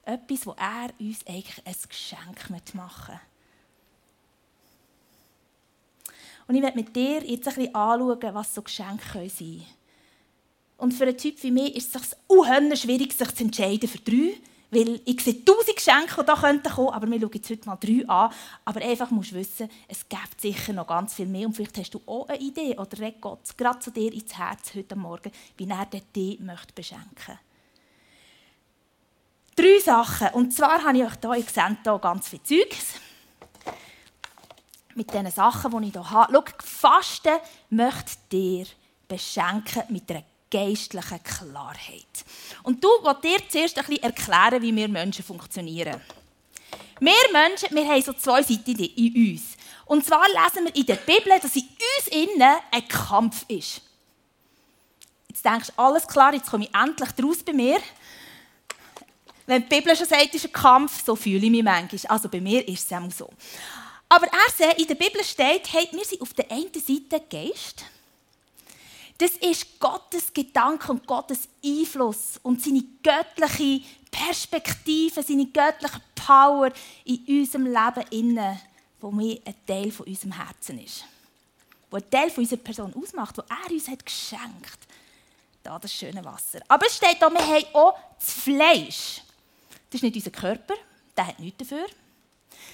Etwas, 0.06 0.46
wo 0.46 0.52
er 0.52 0.88
uns 0.98 1.26
eigentlich 1.26 1.60
ein 1.66 1.74
Geschenk 1.86 2.48
machen 2.72 2.72
möchte. 2.74 3.20
Und 6.48 6.54
ich 6.54 6.62
werde 6.62 6.76
mit 6.78 6.96
dir 6.96 7.22
jetzt 7.22 7.48
ein 7.48 7.54
bisschen 7.54 7.74
anschauen, 7.74 8.34
was 8.34 8.54
so 8.54 8.62
Geschenke 8.62 9.12
sein 9.12 9.28
können. 9.28 9.66
Und 10.78 10.94
für 10.94 11.04
einen 11.04 11.18
Typ 11.18 11.42
wie 11.42 11.50
mich 11.50 11.76
ist 11.76 11.94
es 11.94 12.02
sich 12.02 12.80
schwierig, 12.80 13.12
sich 13.12 13.34
zu 13.34 13.44
entscheiden 13.44 13.90
für 13.90 13.98
drei. 13.98 14.38
Weil 14.76 15.00
ich 15.06 15.22
sehe 15.22 15.42
tausend 15.42 15.74
Geschenke, 15.74 16.22
die 16.22 16.26
hier 16.26 16.34
kommen 16.34 16.62
könnten, 16.62 16.88
aber 16.92 17.10
wir 17.10 17.18
schauen 17.18 17.30
jetzt 17.32 17.48
heute 17.48 17.66
mal 17.66 17.76
drei 17.76 18.06
an. 18.06 18.30
Aber 18.66 18.82
einfach 18.82 19.10
musst 19.10 19.30
du 19.30 19.36
wissen, 19.36 19.70
es 19.88 20.06
gibt 20.06 20.38
sicher 20.38 20.74
noch 20.74 20.86
ganz 20.86 21.14
viel 21.14 21.24
mehr. 21.24 21.46
Und 21.46 21.54
vielleicht 21.54 21.78
hast 21.78 21.94
du 21.94 22.02
auch 22.04 22.28
eine 22.28 22.38
Idee 22.38 22.76
oder 22.76 22.98
redet 22.98 23.22
Gott 23.22 23.56
gerade 23.56 23.78
zu 23.78 23.90
dir 23.90 24.12
ins 24.12 24.36
Herz 24.36 24.74
heute 24.74 24.94
Morgen, 24.94 25.32
wie 25.56 25.66
er 25.66 25.86
dich 25.86 26.38
möchte 26.40 26.74
beschenken 26.74 27.38
Drei 29.54 29.78
Sachen. 29.82 30.28
Und 30.34 30.52
zwar 30.52 30.84
habe 30.84 30.98
ich 30.98 31.04
euch 31.04 31.12
hier, 31.22 31.36
ihr 31.36 31.42
seht 31.42 31.82
hier 31.82 31.98
ganz 31.98 32.28
viel 32.28 32.42
Zeugs. 32.42 33.00
Mit 34.94 35.10
diesen 35.10 35.30
Sachen, 35.30 35.80
die 35.80 35.86
ich 35.86 35.92
hier 35.94 36.10
habe. 36.10 36.32
Schau, 36.34 36.44
Fasten 36.62 37.38
möchte 37.70 38.18
dir 38.30 38.66
beschenken 39.08 39.84
mit 39.88 40.10
einer 40.10 40.24
geistlichen 40.50 41.22
Klarheit. 41.22 42.24
Und 42.62 42.82
du 42.82 42.88
willst 43.02 43.24
dir 43.24 43.48
zuerst 43.48 43.78
ein 43.78 43.86
bisschen 43.86 44.02
erklären, 44.02 44.62
wie 44.62 44.74
wir 44.74 44.88
Menschen 44.88 45.24
funktionieren. 45.24 46.00
Wir 47.00 47.12
Menschen, 47.32 47.74
wir 47.74 47.86
haben 47.86 48.02
so 48.02 48.12
zwei 48.14 48.42
Seiten 48.42 48.78
in 48.78 49.32
uns. 49.32 49.56
Und 49.84 50.04
zwar 50.04 50.26
lesen 50.28 50.64
wir 50.64 50.74
in 50.74 50.86
der 50.86 50.96
Bibel, 50.96 51.38
dass 51.40 51.54
in 51.54 51.62
uns 51.62 52.08
innen 52.08 52.56
ein 52.70 52.88
Kampf 52.88 53.44
ist. 53.48 53.82
Jetzt 55.28 55.44
denkst 55.44 55.68
du, 55.68 55.82
alles 55.82 56.06
klar, 56.06 56.32
jetzt 56.32 56.50
komme 56.50 56.64
ich 56.64 56.74
endlich 56.74 57.10
raus 57.22 57.42
bei 57.44 57.52
mir. 57.52 57.78
Wenn 59.46 59.62
die 59.62 59.68
Bibel 59.68 59.94
schon 59.94 60.06
sagt, 60.06 60.28
es 60.28 60.36
ist 60.36 60.46
ein 60.46 60.52
Kampf, 60.52 61.04
so 61.04 61.14
fühle 61.14 61.44
ich 61.44 61.50
mich 61.50 61.62
manchmal. 61.62 62.00
Also 62.10 62.28
bei 62.28 62.40
mir 62.40 62.66
ist 62.66 62.90
es 62.90 62.96
auch 62.96 63.10
so. 63.12 63.30
Aber 64.08 64.26
er 64.26 64.52
sagt, 64.56 64.80
in 64.80 64.86
der 64.86 64.94
Bibel 64.94 65.22
steht, 65.22 65.72
hey, 65.72 65.88
wir 65.92 66.04
sind 66.04 66.22
auf 66.22 66.32
der 66.32 66.50
einen 66.50 66.72
Seite 66.72 67.22
Geist 67.30 67.84
das 69.18 69.32
ist 69.32 69.80
Gottes 69.80 70.32
Gedanke 70.32 70.92
und 70.92 71.06
Gottes 71.06 71.48
Einfluss 71.64 72.38
und 72.42 72.62
seine 72.62 72.84
göttliche 73.02 73.84
Perspektive, 74.10 75.22
seine 75.22 75.46
göttliche 75.46 76.00
Power 76.14 76.70
in 77.04 77.24
unserem 77.26 77.66
Leben 77.66 78.04
inne, 78.10 78.60
wo 79.00 79.10
mir 79.10 79.40
ein 79.44 79.54
Teil 79.66 79.90
von 79.90 80.06
unserem 80.06 80.32
Herzen 80.32 80.78
ist. 80.80 81.04
Wo 81.90 81.96
ein 81.96 82.10
Teil 82.10 82.30
von 82.30 82.44
unserer 82.44 82.60
Person 82.60 82.94
ausmacht, 82.94 83.38
wo 83.38 83.42
er 83.42 83.70
uns 83.70 83.88
hat 83.88 84.04
geschenkt. 84.04 84.78
Da 85.62 85.78
das 85.78 85.92
schöne 85.92 86.24
Wasser. 86.24 86.60
Aber 86.68 86.86
es 86.86 86.96
steht 86.96 87.20
da, 87.20 87.30
wir 87.30 87.44
haben 87.44 87.64
auch 87.72 87.98
das 88.18 88.32
Fleisch. 88.32 89.22
Das 89.90 89.94
ist 89.98 90.02
nicht 90.02 90.16
unser 90.16 90.30
Körper, 90.30 90.74
der 91.16 91.28
hat 91.28 91.38
nichts 91.38 91.58
dafür. 91.58 91.86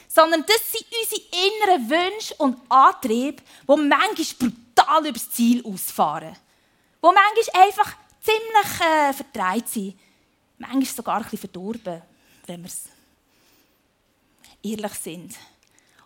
Sondern 0.09 0.45
das 0.47 0.73
sind 0.73 0.87
unsere 1.03 1.23
inneren 1.47 1.91
Wünsche 1.91 2.35
und 2.35 2.57
Antriebe, 2.69 3.43
die 3.69 3.77
manchmal 3.77 4.53
total 4.75 5.07
übers 5.07 5.31
Ziel 5.31 5.65
ausfahren. 5.65 6.35
Die 6.35 7.07
manchmal 7.07 7.67
einfach 7.67 7.97
ziemlich 8.21 8.81
äh, 8.81 9.13
verdreht 9.13 9.69
sind. 9.69 9.99
Manchmal 10.59 10.85
sogar 10.85 11.17
ein 11.17 11.23
bisschen 11.23 11.39
verdorben, 11.39 12.03
wenn 12.47 12.63
wir 12.63 12.71
ehrlich 14.63 14.95
sind. 14.95 15.35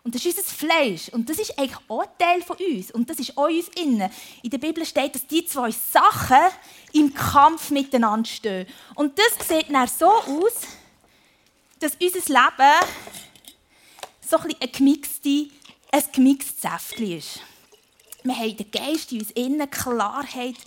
Und 0.03 0.15
das 0.15 0.25
ist 0.25 0.37
unser 0.37 0.53
Fleisch. 0.53 1.09
Und 1.09 1.29
das 1.29 1.37
ist 1.37 1.59
eigentlich 1.59 1.77
auch 1.89 2.01
ein 2.01 2.07
Teil 2.17 2.41
von 2.41 2.55
uns. 2.55 2.91
Und 2.91 3.09
das 3.09 3.19
ist 3.19 3.37
auch 3.37 3.49
uns 3.49 3.67
innen. 3.75 4.09
In 4.41 4.49
der 4.49 4.57
Bibel 4.57 4.85
steht, 4.85 5.13
dass 5.13 5.27
die 5.27 5.45
zwei 5.45 5.69
Sachen 5.69 6.49
im 6.93 7.13
Kampf 7.13 7.71
miteinander 7.71 8.29
stehen. 8.29 8.67
Und 8.95 9.19
das 9.19 9.47
sieht 9.47 9.69
dann 9.69 9.87
so 9.87 10.07
aus, 10.07 10.61
dass 11.79 11.97
unser 12.01 12.19
Leben 12.19 12.87
so 14.21 14.37
ein, 14.37 14.55
ein 14.61 14.71
gemixtes, 14.71 15.47
ein 15.91 16.03
gemixtes 16.13 16.61
Säftchen 16.61 17.17
ist. 17.17 17.41
Wir 18.23 18.35
haben 18.35 18.57
den 18.57 18.71
Geist 18.71 19.11
in 19.11 19.19
uns 19.19 19.31
innen, 19.31 19.69
Klarheit, 19.69 20.57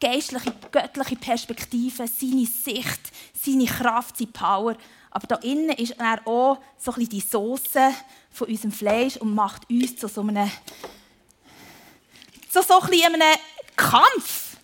geistliche, 0.00 0.52
göttliche 0.70 1.16
Perspektive, 1.16 2.06
seine 2.06 2.46
Sicht, 2.46 3.00
seine 3.34 3.66
Kraft, 3.66 4.16
seine 4.16 4.30
Power. 4.30 4.76
Aber 5.10 5.26
da 5.26 5.36
innen 5.36 5.70
ist 5.70 5.98
er 5.98 6.26
auch 6.26 6.58
so 6.78 6.92
ein 6.92 7.08
die 7.08 7.20
Soße 7.20 7.94
von 8.32 8.48
unserem 8.48 8.72
Fleisch 8.72 9.16
und 9.16 9.34
macht 9.34 9.68
uns 9.70 9.96
zu 9.96 10.08
so 10.08 10.22
einem, 10.22 10.50
zu 12.50 12.62
so 12.62 12.80
ein 12.80 13.14
einem 13.14 13.38
Kampf. 13.76 14.56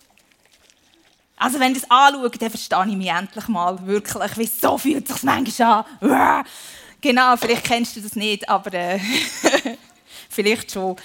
Also 1.37 1.59
wenn 1.59 1.71
ich 1.71 1.81
das 1.81 1.89
anschaue, 1.89 2.29
dann 2.29 2.49
verstehe 2.49 2.85
ich 2.87 2.97
mich 2.97 3.07
endlich 3.07 3.47
mal 3.47 3.87
wirklich, 3.87 4.37
wie 4.37 4.45
so 4.45 4.77
fühlt 4.77 5.07
sich 5.07 5.23
manchmal 5.23 5.85
an. 6.01 6.45
Genau, 7.01 7.35
vielleicht 7.35 7.63
kennst 7.63 7.95
du 7.95 8.01
das 8.01 8.15
nicht, 8.15 8.47
aber 8.47 8.71
äh, 8.73 8.99
vielleicht 10.29 10.71
schon. 10.71 10.95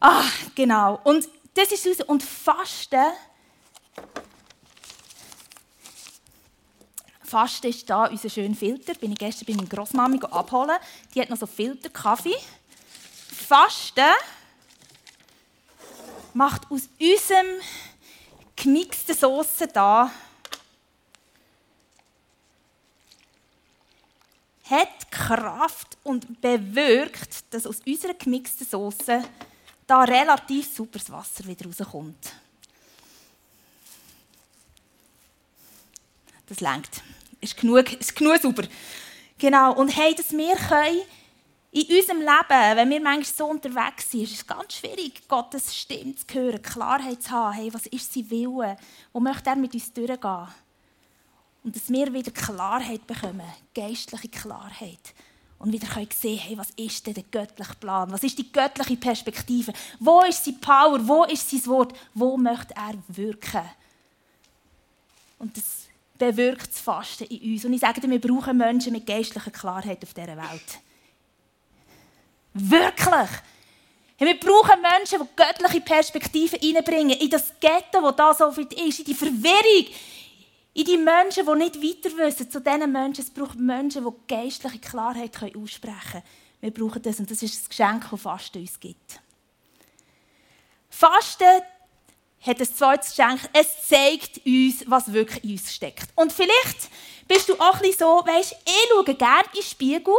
Ah, 0.00 0.24
genau. 0.54 1.00
Und 1.04 1.28
das 1.54 1.72
ist 1.72 1.86
es. 1.86 2.00
Und 2.02 2.22
Fasten. 2.22 3.12
Fasten 7.22 7.66
ist 7.68 7.88
da 7.88 8.06
unser 8.06 8.28
schöner 8.28 8.54
Filter. 8.54 8.94
Bin 8.94 9.12
ich 9.12 9.18
gestern 9.18 9.46
bei 9.46 9.54
meiner 9.54 9.68
Großmami 9.68 10.20
abholen. 10.30 10.76
Die 11.14 11.20
hat 11.20 11.30
noch 11.30 11.38
so 11.38 11.46
Filter 11.46 11.90
Kaffee. 11.90 12.36
Fasten 13.48 14.14
macht 16.34 16.70
aus 16.70 16.88
unserem 17.00 17.46
gemixten 18.54 19.16
Soße 19.16 19.68
da 19.68 20.10
hat 24.68 25.10
Kraft 25.10 25.96
und 26.02 26.40
bewirkt, 26.40 27.52
dass 27.54 27.66
aus 27.66 27.80
unserer 27.86 28.14
gemixten 28.14 28.66
Soße 28.66 29.22
da 29.86 30.02
relativ 30.02 30.74
sauberes 30.74 31.10
Wasser 31.10 31.46
wieder 31.46 31.66
rauskommt. 31.66 32.32
Das 36.46 36.60
längt. 36.60 37.02
Ist 37.40 37.56
genug, 37.56 37.92
ist 37.92 38.14
genug 38.14 38.40
sauber. 38.40 38.64
Genau. 39.38 39.74
Und 39.74 39.96
hey, 39.96 40.14
dass 40.14 40.32
wir 40.32 40.56
können 40.56 41.02
in 41.72 41.94
unserem 41.94 42.20
Leben, 42.20 42.76
wenn 42.76 42.90
wir 42.90 43.00
manchmal 43.00 43.24
so 43.24 43.46
unterwegs 43.46 44.10
sind, 44.10 44.22
ist 44.22 44.32
es 44.32 44.46
ganz 44.46 44.74
schwierig, 44.74 45.28
Gottes 45.28 45.76
Stimme 45.76 46.14
zu 46.14 46.24
hören, 46.32 46.62
Klarheit 46.62 47.22
zu 47.22 47.30
haben. 47.30 47.52
Hey, 47.52 47.74
was 47.74 47.86
ist 47.86 48.14
sein 48.14 48.30
Wille? 48.30 48.76
Wo 49.12 49.20
möchte 49.20 49.50
er 49.50 49.56
mit 49.56 49.74
uns 49.74 49.92
durchgehen? 49.92 50.48
Und 51.62 51.76
dass 51.76 51.90
wir 51.90 52.12
wieder 52.12 52.30
Klarheit 52.30 53.06
bekommen, 53.06 53.52
geistliche 53.74 54.28
Klarheit. 54.28 55.14
Und 55.66 55.72
wieder 55.72 55.88
können 55.88 56.06
sehen, 56.16 56.38
hey, 56.38 56.56
was 56.56 56.70
ist 56.76 57.04
denn 57.08 57.14
der 57.14 57.24
göttliche 57.24 57.74
Plan? 57.74 58.12
Was 58.12 58.22
ist 58.22 58.38
die 58.38 58.52
göttliche 58.52 58.96
Perspektive? 58.96 59.72
Wo 59.98 60.20
ist 60.20 60.44
seine 60.44 60.58
Power? 60.58 61.00
Wo 61.08 61.24
ist 61.24 61.50
sein 61.50 61.66
Wort? 61.66 61.92
Wo 62.14 62.36
möchte 62.36 62.72
er 62.76 62.94
wirken? 63.08 63.68
Und 65.40 65.56
das 65.56 65.88
bewirkt 66.16 66.68
das 66.68 66.78
Fasten 66.78 67.24
in 67.24 67.54
uns. 67.54 67.64
Und 67.64 67.72
ich 67.72 67.80
sage 67.80 68.00
dir, 68.00 68.08
wir 68.08 68.20
brauchen 68.20 68.56
Menschen 68.56 68.92
mit 68.92 69.08
geistlicher 69.08 69.50
Klarheit 69.50 70.04
auf 70.04 70.14
dieser 70.14 70.36
Welt. 70.36 70.78
Wirklich. 72.54 73.30
Wir 74.18 74.38
brauchen 74.38 74.80
Menschen, 74.80 75.18
die 75.20 75.34
göttliche 75.34 75.80
Perspektiven 75.80 76.60
reinbringen 76.62 77.18
in 77.18 77.28
das 77.28 77.52
Ghetto, 77.58 78.00
das 78.02 78.14
da 78.14 78.34
so 78.34 78.52
viel 78.52 78.68
ist, 78.86 79.00
in 79.00 79.04
die 79.04 79.14
Verwirrung, 79.14 79.86
in 80.76 80.84
die 80.84 80.98
Menschen, 80.98 81.46
die 81.46 81.54
nicht 81.54 81.82
weiter 81.82 82.16
wissen. 82.18 82.50
Zu 82.50 82.60
diesen 82.60 82.92
Menschen, 82.92 83.22
es 83.22 83.30
braucht 83.30 83.58
Menschen, 83.58 84.04
die 84.04 84.34
geistliche 84.34 84.78
Klarheit 84.78 85.34
aussprechen 85.56 86.10
können. 86.10 86.22
Wir 86.60 86.70
brauchen 86.70 87.00
das 87.00 87.18
und 87.18 87.30
das 87.30 87.42
ist 87.42 87.58
das 87.58 87.68
Geschenk, 87.70 88.06
das 88.10 88.20
Fasten 88.20 88.60
uns 88.60 88.78
gibt. 88.78 89.20
Fasten 90.90 91.62
hat 92.42 92.60
ein 92.60 92.74
zweites 92.74 93.16
Geschenk. 93.16 93.40
Es 93.54 93.88
zeigt 93.88 94.44
uns, 94.44 94.84
was 94.86 95.12
wirklich 95.12 95.44
in 95.44 95.52
uns 95.52 95.74
steckt. 95.74 96.08
Und 96.14 96.30
vielleicht 96.30 96.90
bist 97.26 97.48
du 97.48 97.54
auch 97.54 97.76
ein 97.76 97.80
bisschen 97.80 97.98
so, 98.00 98.22
weißt, 98.26 98.56
ich 98.66 98.88
schaue 98.90 99.04
gerne 99.14 99.44
in 99.44 99.60
den 99.60 99.62
Spiegel 99.62 100.14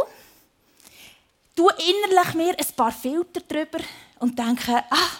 tue 1.54 1.72
innerlich 1.72 2.34
mir 2.34 2.54
ein 2.56 2.74
paar 2.76 2.92
Filter 2.92 3.40
drüber 3.40 3.78
und 4.20 4.38
denke, 4.38 4.84
ah, 4.90 5.10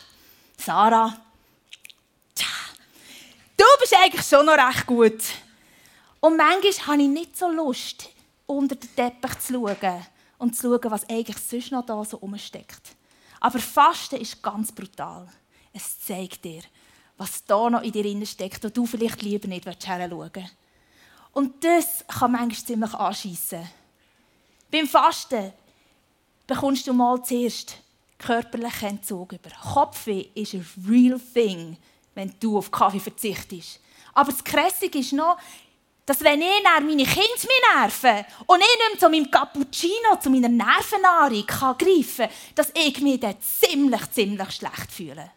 Sarah, 0.57 1.17
du 3.59 3.65
bist 3.81 3.95
eigentlich 3.95 4.27
schon 4.27 4.47
noch 4.47 4.57
recht 4.57 4.87
gut. 4.87 5.23
Und 6.21 6.37
manchmal 6.37 6.87
habe 6.87 7.03
ich 7.03 7.09
nicht 7.09 7.37
so 7.37 7.51
Lust, 7.51 8.09
unter 8.47 8.75
den 8.75 8.97
Teppich 8.97 9.39
zu 9.41 9.53
schauen 9.53 10.07
und 10.39 10.57
zu 10.57 10.69
schauen, 10.69 10.91
was 10.91 11.09
eigentlich 11.09 11.39
sonst 11.39 11.73
noch 11.73 11.85
da 11.85 12.03
so 12.05 12.17
rumsteckt. 12.17 12.97
Aber 13.41 13.59
Fasten 13.59 14.17
ist 14.17 14.43
ganz 14.43 14.73
brutal. 14.73 15.29
Es 15.73 16.01
zeigt 16.01 16.45
dir, 16.45 16.63
was 17.17 17.45
da 17.45 17.71
noch 17.71 17.83
in 17.83 17.93
dir 17.93 18.27
steckt, 18.27 18.65
wo 18.65 18.69
du 18.69 18.87
vielleicht 18.87 19.23
lieber 19.23 19.49
nicht 19.49 19.65
hinschauen 19.65 20.11
willst. 20.11 20.57
Und 21.33 21.63
das 21.63 22.05
kann 22.09 22.33
manchmal 22.33 22.67
ziemlich 22.67 22.95
anschiessen. 22.95 23.69
Beim 24.71 24.89
Fasten 24.89 25.53
bekommst 26.47 26.87
du 26.87 26.93
mal 26.93 27.23
zuerst 27.23 27.77
körperlichen 28.19 28.89
Entzug 28.89 29.33
über. 29.33 29.51
Kopfweh 29.73 30.29
ist 30.35 30.55
ein 30.55 30.67
real 30.89 31.21
thing, 31.35 31.77
wenn 32.19 32.35
du 32.41 32.59
auf 32.59 32.69
Kaffee 32.69 32.99
verzichtest. 32.99 33.79
Aber 34.13 34.33
das 34.33 34.43
Krassige 34.43 34.99
ist 34.99 35.13
noch, 35.13 35.39
dass 36.05 36.21
wenn 36.25 36.43
ich 36.43 36.49
meine 36.65 37.05
Kinder 37.05 37.21
mir 37.45 37.81
nerven 37.81 38.25
und 38.47 38.61
ich 38.61 38.67
nicht 38.67 38.91
mehr 38.91 38.99
zu 38.99 39.09
meinem 39.09 39.31
Cappuccino, 39.31 40.17
zu 40.21 40.29
meiner 40.29 40.49
Nervennahrung 40.49 41.47
kann 41.47 41.79
greifen 41.79 42.27
kann, 42.27 42.31
dass 42.57 42.73
ich 42.75 43.01
mich 43.01 43.21
dann 43.21 43.37
ziemlich, 43.41 44.11
ziemlich 44.11 44.51
schlecht 44.51 44.91
fühle. 44.91 45.31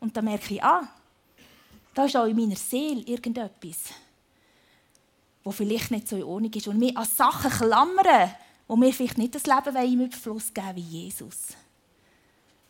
Und 0.00 0.16
dann 0.16 0.24
merke 0.24 0.54
ich, 0.54 0.64
ah, 0.64 0.88
da 1.92 2.06
ist 2.06 2.16
auch 2.16 2.24
in 2.24 2.36
meiner 2.36 2.56
Seele 2.56 3.02
irgendetwas, 3.02 3.92
wo 5.42 5.50
vielleicht 5.50 5.90
nicht 5.90 6.08
so 6.08 6.16
in 6.16 6.24
Ordnung 6.24 6.52
ist 6.54 6.68
und 6.68 6.78
mich 6.78 6.96
an 6.96 7.04
Sachen 7.04 7.50
klammern, 7.50 8.34
wo 8.66 8.76
mir 8.76 8.94
vielleicht 8.94 9.18
nicht 9.18 9.34
das 9.34 9.44
Leben 9.44 9.76
im 9.76 10.06
Überfluss 10.06 10.54
geben 10.54 10.76
wie 10.76 10.80
Jesus. 10.80 11.48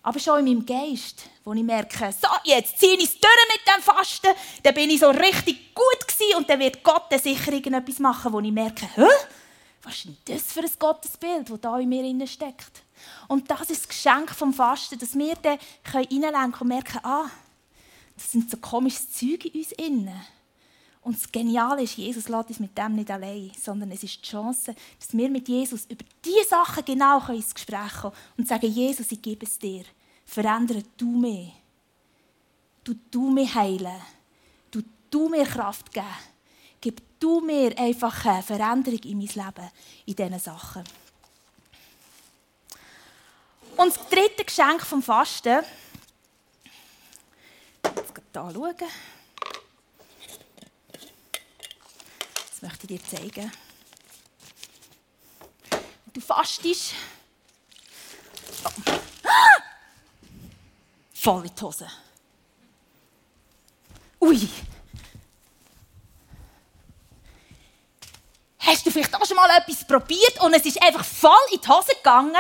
Aber 0.05 0.19
schon 0.21 0.47
in 0.47 0.59
meinem 0.59 0.67
Geist, 0.67 1.23
wo 1.45 1.55
ich 1.55 1.63
merke, 1.63 2.13
so, 2.13 2.29
jetzt 2.45 2.79
ziehe 2.79 2.93
ich 2.93 3.05
es 3.05 3.19
durch 3.19 3.33
mit 3.51 3.67
dem 3.67 3.83
Fasten, 3.83 4.29
dann 4.63 4.75
bin 4.75 4.91
ich 4.91 5.01
so 5.01 5.09
richtig 5.09 5.75
gut 5.75 6.07
gewesen 6.07 6.37
und 6.37 6.49
dann 6.49 6.61
wird 6.61 6.85
Gott 6.85 7.05
dann 7.09 7.19
sicher 7.19 7.53
irgendetwas 7.53 7.99
machen, 8.01 8.31
wo 8.31 8.39
ich 8.39 8.53
merke, 8.53 8.87
hä? 8.97 9.07
Was 9.83 9.95
ist 9.95 10.05
denn 10.05 10.17
das 10.27 10.53
für 10.53 10.61
ein 10.61 10.71
Gottesbild, 10.79 11.49
das 11.49 11.61
da 11.61 11.79
in 11.79 11.89
mir 11.89 12.27
steckt? 12.27 12.83
Und 13.29 13.51
das 13.51 13.71
ist 13.71 13.81
das 13.81 13.89
Geschenk 13.89 14.31
vom 14.31 14.53
Fasten, 14.53 14.99
dass 14.99 15.17
wir 15.17 15.37
dann 15.37 15.59
reinlenken 15.93 16.61
und 16.61 16.69
merken, 16.69 17.01
ah, 17.03 17.31
das 18.15 18.31
sind 18.31 18.51
so 18.51 18.59
komische 18.59 19.11
Züge 19.11 19.49
in 19.49 19.61
uns 19.61 19.73
innen. 19.73 20.27
Und 21.05 21.17
das 21.17 21.31
Geniale 21.31 21.83
ist, 21.83 21.99
Jesus 21.99 22.31
lässt 22.31 22.49
uns 22.49 22.61
mit 22.61 22.77
dem 22.77 22.95
nicht 22.95 23.11
allein, 23.11 23.53
sondern 23.63 23.91
es 23.91 24.03
ist 24.03 24.25
die 24.25 24.31
Chance, 24.31 24.75
dass 24.99 25.13
wir 25.13 25.29
mit 25.29 25.47
Jesus 25.47 25.85
über 25.85 26.03
diese 26.25 26.49
Sachen 26.49 26.83
genau 26.83 27.21
ins 27.29 27.55
Gespräch 27.55 27.93
kommen 28.01 28.15
und 28.39 28.49
sagen, 28.49 28.67
Jesus, 28.67 29.13
ich 29.13 29.21
gebe 29.21 29.45
es 29.45 29.59
dir. 29.59 29.85
Verändere 30.25 30.83
du 30.97 31.11
mich. 31.11 31.53
Du 32.83 32.95
du 33.11 33.31
mich 33.31 33.55
heilen. 33.55 34.01
Du 34.71 34.81
du 35.11 35.29
mir 35.29 35.45
Kraft 35.45 35.93
geben. 35.93 36.07
Gib 36.81 37.03
du 37.21 37.41
mir 37.41 37.79
einfach 37.79 38.25
eine 38.25 38.43
Veränderung 38.43 39.01
in 39.01 39.19
mein 39.19 39.27
Leben 39.27 39.71
in 40.07 40.17
diesen 40.17 40.39
Sachen. 40.39 40.85
Und 43.77 43.95
das 43.95 44.09
dritte 44.09 44.45
Geschenk 44.45 44.81
vom 44.81 45.03
Fasten, 45.03 45.61
jetzt 47.85 48.15
schauen. 48.33 48.75
Möchte 52.65 52.87
ich 52.93 53.03
dir 53.03 53.17
zeigen. 53.19 53.53
Du 56.13 56.21
fastest. 56.21 56.95
Oh. 58.65 58.93
Voll 61.13 61.47
in 61.47 61.55
die 61.55 61.63
Hose. 61.63 61.91
Ui. 64.21 64.49
Hast 68.59 68.87
du 68.87 68.91
vielleicht 68.91 69.15
auch 69.15 69.27
schon 69.27 69.37
mal 69.37 69.51
etwas 69.59 69.87
probiert 69.87 70.41
und 70.41 70.55
es 70.55 70.65
ist 70.65 70.83
einfach 70.83 71.05
voll 71.05 71.33
in 71.53 71.61
die 71.61 71.69
Hose 71.69 71.95
gegangen? 71.95 72.35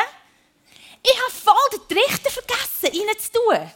Ich 1.02 1.20
habe 1.20 1.32
voll 1.32 1.78
den 1.78 1.98
Trichter 1.98 2.30
vergessen, 2.30 2.98
reinzutun. 3.08 3.70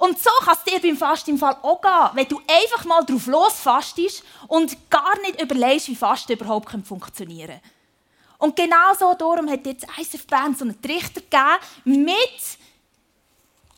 Und 0.00 0.18
so 0.18 0.30
kann 0.42 0.56
es 0.56 0.64
dir 0.64 0.80
beim 0.80 0.96
Fasten 0.96 1.32
im 1.32 1.38
Fall 1.38 1.58
auch 1.60 1.78
gehen, 1.78 2.10
wenn 2.14 2.26
du 2.26 2.40
einfach 2.48 2.86
mal 2.86 3.04
drauf 3.04 3.26
losfastest 3.26 4.24
und 4.48 4.88
gar 4.88 5.20
nicht 5.20 5.42
überlegst, 5.42 5.88
wie 5.88 5.94
Fasten 5.94 6.32
überhaupt 6.32 6.70
funktionieren 6.86 7.60
kann. 7.60 7.70
Und 8.38 8.56
genau 8.56 8.94
so 8.98 9.12
darum 9.12 9.50
hat 9.50 9.66
jetzt 9.66 9.86
ISF 9.98 10.26
Band 10.26 10.56
so 10.56 10.64
einen 10.64 10.80
Trichter 10.80 11.20
gegeben 11.20 12.02
mit 12.02 12.16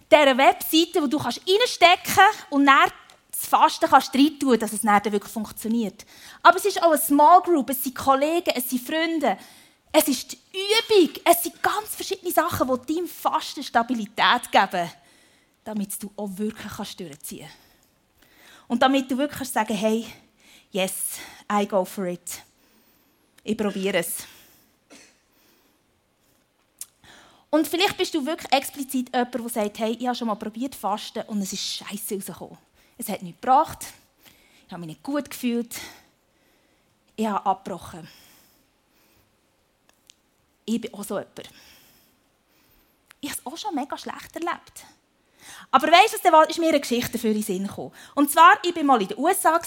dieser 0.08 0.38
Webseite, 0.38 1.02
wo 1.02 1.08
du 1.08 1.18
kannst 1.18 1.40
reinstecken 1.40 2.14
kannst 2.14 2.46
und 2.50 2.66
dann 2.66 2.88
das 3.32 3.48
Fasten 3.48 3.90
kannst 3.90 4.14
rein 4.14 4.38
tun, 4.38 4.56
dass 4.60 4.72
es 4.72 4.82
dann 4.82 5.04
wirklich 5.12 5.32
funktioniert. 5.32 6.06
Aber 6.40 6.56
es 6.56 6.64
ist 6.66 6.80
auch 6.80 6.92
eine 6.92 6.98
Small 6.98 7.42
Group, 7.42 7.70
es 7.70 7.82
sind 7.82 7.96
Kollegen, 7.96 8.52
es 8.54 8.70
sind 8.70 8.86
Freunde, 8.86 9.36
es 9.90 10.06
ist 10.06 10.30
die 10.30 10.38
Übung, 10.52 11.16
es 11.24 11.42
sind 11.42 11.60
ganz 11.60 11.96
verschiedene 11.96 12.30
Sachen, 12.30 12.70
die 12.86 12.94
deinem 12.94 13.08
Fasten 13.08 13.64
Stabilität 13.64 14.52
geben 14.52 14.88
damit 15.64 16.02
du 16.02 16.10
auch 16.16 16.30
wirklich 16.36 16.72
kannst 16.72 16.98
durchziehen 16.98 17.46
kannst. 17.46 18.68
Und 18.68 18.82
damit 18.82 19.10
du 19.10 19.18
wirklich 19.18 19.38
kannst 19.38 19.54
sagen 19.54 19.74
hey, 19.74 20.06
yes, 20.70 21.18
I 21.50 21.66
go 21.66 21.84
for 21.84 22.06
it. 22.06 22.42
Ich 23.44 23.56
probiere 23.56 23.98
es. 23.98 24.24
Und 27.50 27.68
vielleicht 27.68 27.98
bist 27.98 28.14
du 28.14 28.24
wirklich 28.24 28.50
explizit 28.50 29.14
jemand, 29.14 29.34
der 29.34 29.48
sagt, 29.48 29.78
hey, 29.78 29.92
ich 29.92 30.06
habe 30.06 30.16
schon 30.16 30.28
mal 30.28 30.36
probiert 30.36 30.74
fasten 30.74 31.22
und 31.26 31.42
es 31.42 31.52
ist 31.52 31.62
scheiße 31.62 32.14
rausgekommen. 32.14 32.56
Es 32.96 33.08
hat 33.10 33.22
nichts 33.22 33.40
gebracht. 33.40 33.86
Ich 34.66 34.72
habe 34.72 34.80
mich 34.80 34.96
nicht 34.96 35.02
gut 35.02 35.28
gefühlt. 35.28 35.78
Ich 37.14 37.26
habe 37.26 37.44
abgebrochen. 37.44 38.08
Ich 40.64 40.80
bin 40.80 40.94
auch 40.94 41.04
so 41.04 41.18
jemand. 41.18 41.50
Ich 43.20 43.30
habe 43.30 43.38
es 43.38 43.46
auch 43.46 43.56
schon 43.58 43.74
mega 43.74 43.98
schlecht 43.98 44.34
erlebt. 44.34 44.86
Aber 45.70 45.88
weißt 45.88 46.14
du, 46.14 46.30
da 46.30 46.42
ist 46.42 46.58
mir 46.58 46.68
eine 46.68 46.80
Geschichte 46.80 47.18
für 47.18 47.32
den 47.32 47.42
Sinn 47.42 47.66
gekommen. 47.66 47.92
Und 48.14 48.30
zwar, 48.30 48.54
ich 48.62 48.74
war 48.74 48.82
mal 48.82 49.02
in 49.02 49.08
den 49.08 49.18
USA 49.18 49.60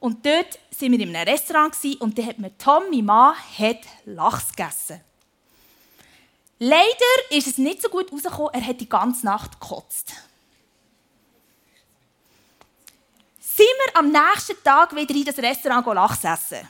und 0.00 0.24
dort 0.24 0.58
waren 0.80 0.92
wir 0.92 1.00
in 1.00 1.14
einem 1.14 1.28
Restaurant 1.28 1.76
und 2.00 2.18
da 2.18 2.22
hat 2.22 2.38
mir 2.38 2.56
Tom, 2.56 2.84
mein 2.90 3.04
Mann, 3.04 3.34
hat 3.58 3.80
Lachs 4.06 4.48
gegessen. 4.48 5.00
Leider 6.58 7.30
ist 7.30 7.46
es 7.46 7.58
nicht 7.58 7.80
so 7.80 7.88
gut 7.88 8.12
rausgekommen, 8.12 8.52
er 8.52 8.66
hat 8.66 8.80
die 8.80 8.88
ganze 8.88 9.24
Nacht 9.24 9.58
gekotzt. 9.60 10.12
Sind 13.40 13.66
wir 13.84 13.96
am 13.96 14.10
nächsten 14.10 14.62
Tag 14.62 14.94
wieder 14.94 15.14
in 15.14 15.24
das 15.24 15.38
Restaurant 15.38 15.86
Lachs 15.86 16.24
essen? 16.24 16.68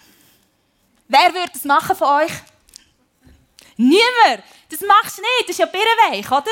Wer 1.06 1.34
würde 1.34 1.50
das 1.52 1.64
machen 1.64 1.96
von 1.96 2.22
euch? 2.22 2.32
Niemand! 3.76 4.44
Das 4.68 4.80
machst 4.80 5.18
du 5.18 5.22
nicht, 5.22 5.48
das 5.48 5.50
ist 5.50 5.58
ja 5.58 5.66
birrenweich, 5.66 6.30
oder? 6.30 6.50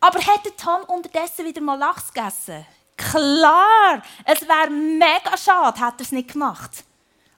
Aber 0.00 0.18
hätte 0.18 0.54
Tom 0.56 0.82
unterdessen 0.84 1.44
wieder 1.44 1.60
mal 1.60 1.78
Lachs 1.78 2.12
gegessen? 2.12 2.64
Klar! 2.96 4.02
Es 4.24 4.42
wäre 4.42 4.70
mega 4.70 5.36
schade, 5.36 5.78
hätte 5.78 5.98
er 5.98 6.00
es 6.00 6.12
nicht 6.12 6.32
gemacht. 6.32 6.84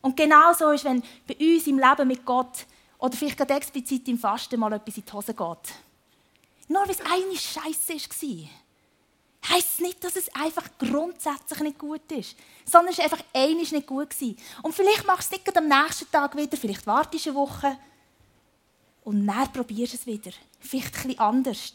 Und 0.00 0.16
genau 0.16 0.52
so 0.52 0.70
ist, 0.70 0.84
wenn 0.84 1.02
bei 1.26 1.36
uns 1.38 1.66
im 1.66 1.78
Leben 1.78 2.08
mit 2.08 2.24
Gott 2.24 2.66
oder 2.98 3.16
vielleicht 3.16 3.36
gerade 3.36 3.54
explizit 3.54 4.08
im 4.08 4.18
Fasten 4.18 4.58
mal 4.60 4.72
etwas 4.72 4.96
in 4.96 5.04
die 5.04 5.12
Hose 5.12 5.34
geht. 5.34 5.74
Nur 6.68 6.82
weil 6.82 6.90
es 6.90 7.00
eine 7.00 7.36
Scheiße 7.36 7.94
war. 7.94 8.48
Heißt 9.48 9.68
es 9.72 9.80
nicht, 9.80 10.04
dass 10.04 10.16
es 10.16 10.34
einfach 10.34 10.68
grundsätzlich 10.78 11.60
nicht 11.60 11.78
gut 11.78 12.12
ist, 12.12 12.36
sondern 12.64 12.92
es 12.92 12.98
war 12.98 13.04
einfach 13.04 13.24
einiges 13.34 13.72
nicht 13.72 13.86
gut. 13.86 14.10
Gewesen. 14.10 14.36
Und 14.62 14.74
vielleicht 14.74 15.06
machst 15.06 15.32
du 15.32 15.36
es 15.36 15.44
nicht 15.44 15.56
am 15.56 15.66
nächsten 15.66 16.10
Tag 16.10 16.36
wieder, 16.36 16.56
vielleicht 16.56 16.86
wartest 16.86 17.26
du 17.26 17.30
eine 17.30 17.38
Woche 17.38 17.78
und 19.02 19.26
dann 19.26 19.52
probierst 19.52 19.94
du 19.94 19.96
es 19.96 20.06
wieder. 20.06 20.30
Vielleicht 20.60 20.92
bisschen 20.92 21.18
anders. 21.18 21.72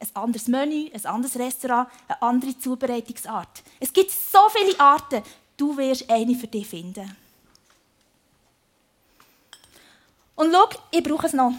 Ein 0.00 0.08
anderes 0.14 0.46
Menü, 0.46 0.90
ein 0.92 1.06
anderes 1.06 1.36
Restaurant, 1.36 1.88
eine 2.06 2.22
andere 2.22 2.58
Zubereitungsart. 2.58 3.62
Es 3.80 3.92
gibt 3.92 4.10
so 4.10 4.38
viele 4.50 4.78
Arten. 4.78 5.22
Du 5.56 5.76
wirst 5.76 6.08
eine 6.08 6.34
für 6.36 6.46
dich 6.46 6.68
finden. 6.68 7.16
Und 10.36 10.52
schau, 10.52 10.68
ich 10.92 11.02
brauche 11.02 11.26
es 11.26 11.32
noch. 11.32 11.52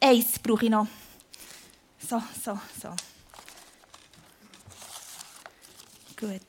Eins 0.00 0.38
brauche 0.38 0.66
ich 0.66 0.70
noch. 0.70 0.86
So, 1.98 2.22
so, 2.44 2.58
so. 2.80 2.90
Gut. 6.16 6.40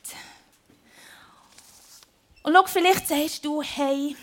Und 2.43 2.53
schau, 2.53 2.65
vielleicht 2.67 3.07
sagst 3.07 3.43
du, 3.43 3.63
hey, 3.63 4.15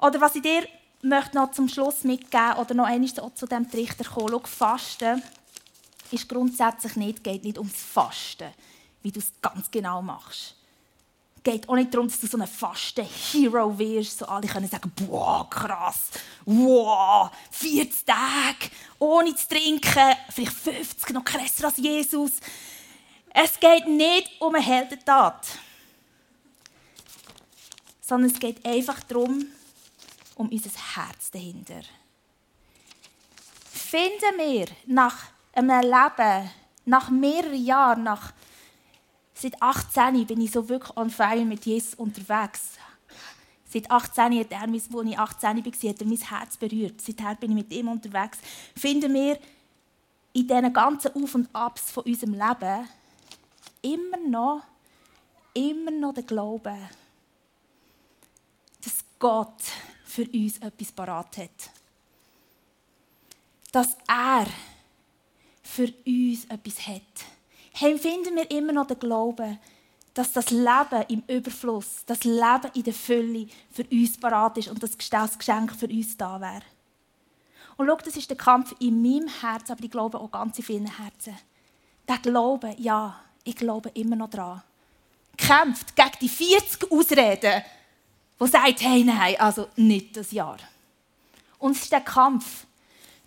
oder 0.00 0.20
was 0.20 0.34
ich 0.34 0.42
dir 0.42 0.66
möchte 1.02 1.36
noch 1.36 1.52
zum 1.52 1.68
Schluss 1.68 2.04
mitgeben 2.04 2.54
oder 2.58 2.74
noch 2.74 2.86
einmal 2.86 3.08
zu 3.08 3.46
diesem 3.46 3.70
Trichter 3.70 4.04
kommen. 4.04 4.28
Schau, 4.30 4.40
Fasten 4.44 5.22
ist 6.10 6.28
grundsätzlich 6.28 6.96
nicht, 6.96 7.24
geht 7.24 7.44
nicht 7.44 7.58
ums 7.58 7.82
Fasten, 7.82 8.50
wie 9.02 9.12
du 9.12 9.20
es 9.20 9.32
ganz 9.40 9.70
genau 9.70 10.02
machst. 10.02 10.56
Es 11.36 11.44
geht 11.44 11.68
auch 11.68 11.74
nicht 11.74 11.94
darum, 11.94 12.06
dass 12.06 12.20
du 12.20 12.26
so 12.26 12.36
ein 12.36 12.46
Fasten-Hero 12.46 13.78
wirst, 13.78 14.18
so 14.18 14.26
alle 14.26 14.46
können 14.46 14.68
sagen, 14.68 14.92
boah, 14.94 15.48
krass, 15.48 16.10
wow, 16.44 17.30
40 17.50 18.04
Tage 18.04 18.70
ohne 18.98 19.34
zu 19.34 19.48
trinken, 19.48 20.16
vielleicht 20.28 20.52
50, 20.52 21.10
noch 21.14 21.24
krasser 21.24 21.66
als 21.66 21.78
Jesus. 21.78 22.32
Es 23.32 23.58
geht 23.58 23.86
nicht 23.86 24.30
um 24.40 24.54
eine 24.54 24.62
Heldentat, 24.62 25.46
sondern 28.02 28.30
es 28.30 28.38
geht 28.38 28.66
einfach 28.66 29.02
darum, 29.04 29.46
um 30.40 30.48
unser 30.48 30.70
Herz 30.70 31.30
dahinter. 31.30 31.82
Finden 33.70 34.38
wir 34.38 34.66
nach 34.86 35.26
einem 35.52 35.82
Leben, 35.82 36.50
nach 36.86 37.10
mehreren 37.10 37.62
Jahren, 37.62 38.02
nach 38.04 38.32
seit 39.34 39.60
18 39.60 40.26
bin 40.26 40.40
ich 40.40 40.50
so 40.50 40.66
wirklich 40.68 40.96
on 40.96 41.10
fire 41.10 41.44
mit 41.44 41.66
Jesus 41.66 41.94
unterwegs. 41.94 42.78
Seit 43.66 43.90
18 43.90 44.40
hat 44.40 44.50
er, 44.50 44.62
als 44.62 44.86
ich 44.86 45.18
18 45.18 45.64
war, 45.64 45.90
hat 45.90 46.00
er 46.00 46.06
mein 46.06 46.18
Herz 46.18 46.56
berührt. 46.56 47.00
Seither 47.02 47.34
bin 47.34 47.50
ich 47.50 47.56
mit 47.56 47.72
ihm 47.72 47.88
unterwegs. 47.88 48.38
Finden 48.74 49.12
wir 49.12 49.38
in 50.32 50.48
diesen 50.48 50.72
ganzen 50.72 51.22
Auf 51.22 51.34
und 51.34 51.54
Abs 51.54 51.90
von 51.90 52.04
unserem 52.04 52.32
Leben 52.32 52.88
immer 53.82 54.16
noch, 54.26 54.62
immer 55.52 55.90
noch 55.90 56.14
den 56.14 56.26
Glauben, 56.26 56.78
dass 58.82 59.04
Gott 59.18 59.62
für 60.10 60.28
uns 60.28 60.58
etwas 60.58 60.92
parat 60.92 61.38
hat. 61.38 61.70
Dass 63.72 63.96
er 64.08 64.46
für 65.62 65.92
uns 66.04 66.44
etwas 66.46 66.86
hat. 66.86 67.02
Hey, 67.72 67.96
finden 67.98 68.34
wir 68.34 68.50
immer 68.50 68.72
noch 68.72 68.88
den 68.88 68.98
Glauben, 68.98 69.58
dass 70.12 70.32
das 70.32 70.50
Leben 70.50 71.04
im 71.08 71.22
Überfluss, 71.28 72.02
das 72.04 72.24
Leben 72.24 72.70
in 72.74 72.82
der 72.82 72.92
Fülle 72.92 73.46
für 73.70 73.84
uns 73.84 74.18
parat 74.18 74.58
ist 74.58 74.68
und 74.68 74.82
das 74.82 74.98
Geschenk 74.98 75.74
für 75.76 75.86
uns 75.86 76.16
da 76.16 76.40
wäre. 76.40 76.62
Und 77.76 77.86
schau, 77.86 77.96
das 77.96 78.16
ist 78.16 78.28
der 78.28 78.36
Kampf 78.36 78.74
in 78.80 79.00
meinem 79.00 79.28
Herzen, 79.28 79.72
aber 79.72 79.84
ich 79.84 79.90
glaube 79.90 80.18
auch 80.18 80.30
ganz 80.30 80.58
in 80.58 80.64
vielen 80.64 80.98
Herzen. 80.98 81.38
Der 82.08 82.18
Glaube, 82.18 82.74
ja, 82.78 83.18
ich 83.44 83.54
glaube 83.54 83.90
immer 83.90 84.16
noch 84.16 84.30
daran. 84.30 84.62
Kämpft 85.36 85.94
gegen 85.94 86.18
die 86.20 86.28
40 86.28 86.90
Ausreden, 86.90 87.62
die 88.40 88.46
sagt, 88.46 88.80
hey, 88.80 89.04
nein, 89.04 89.36
also 89.38 89.68
nicht 89.76 90.16
das 90.16 90.32
Jahr. 90.32 90.58
Und 91.58 91.76
es 91.76 91.82
ist 91.82 91.92
der 91.92 92.00
Kampf 92.00 92.66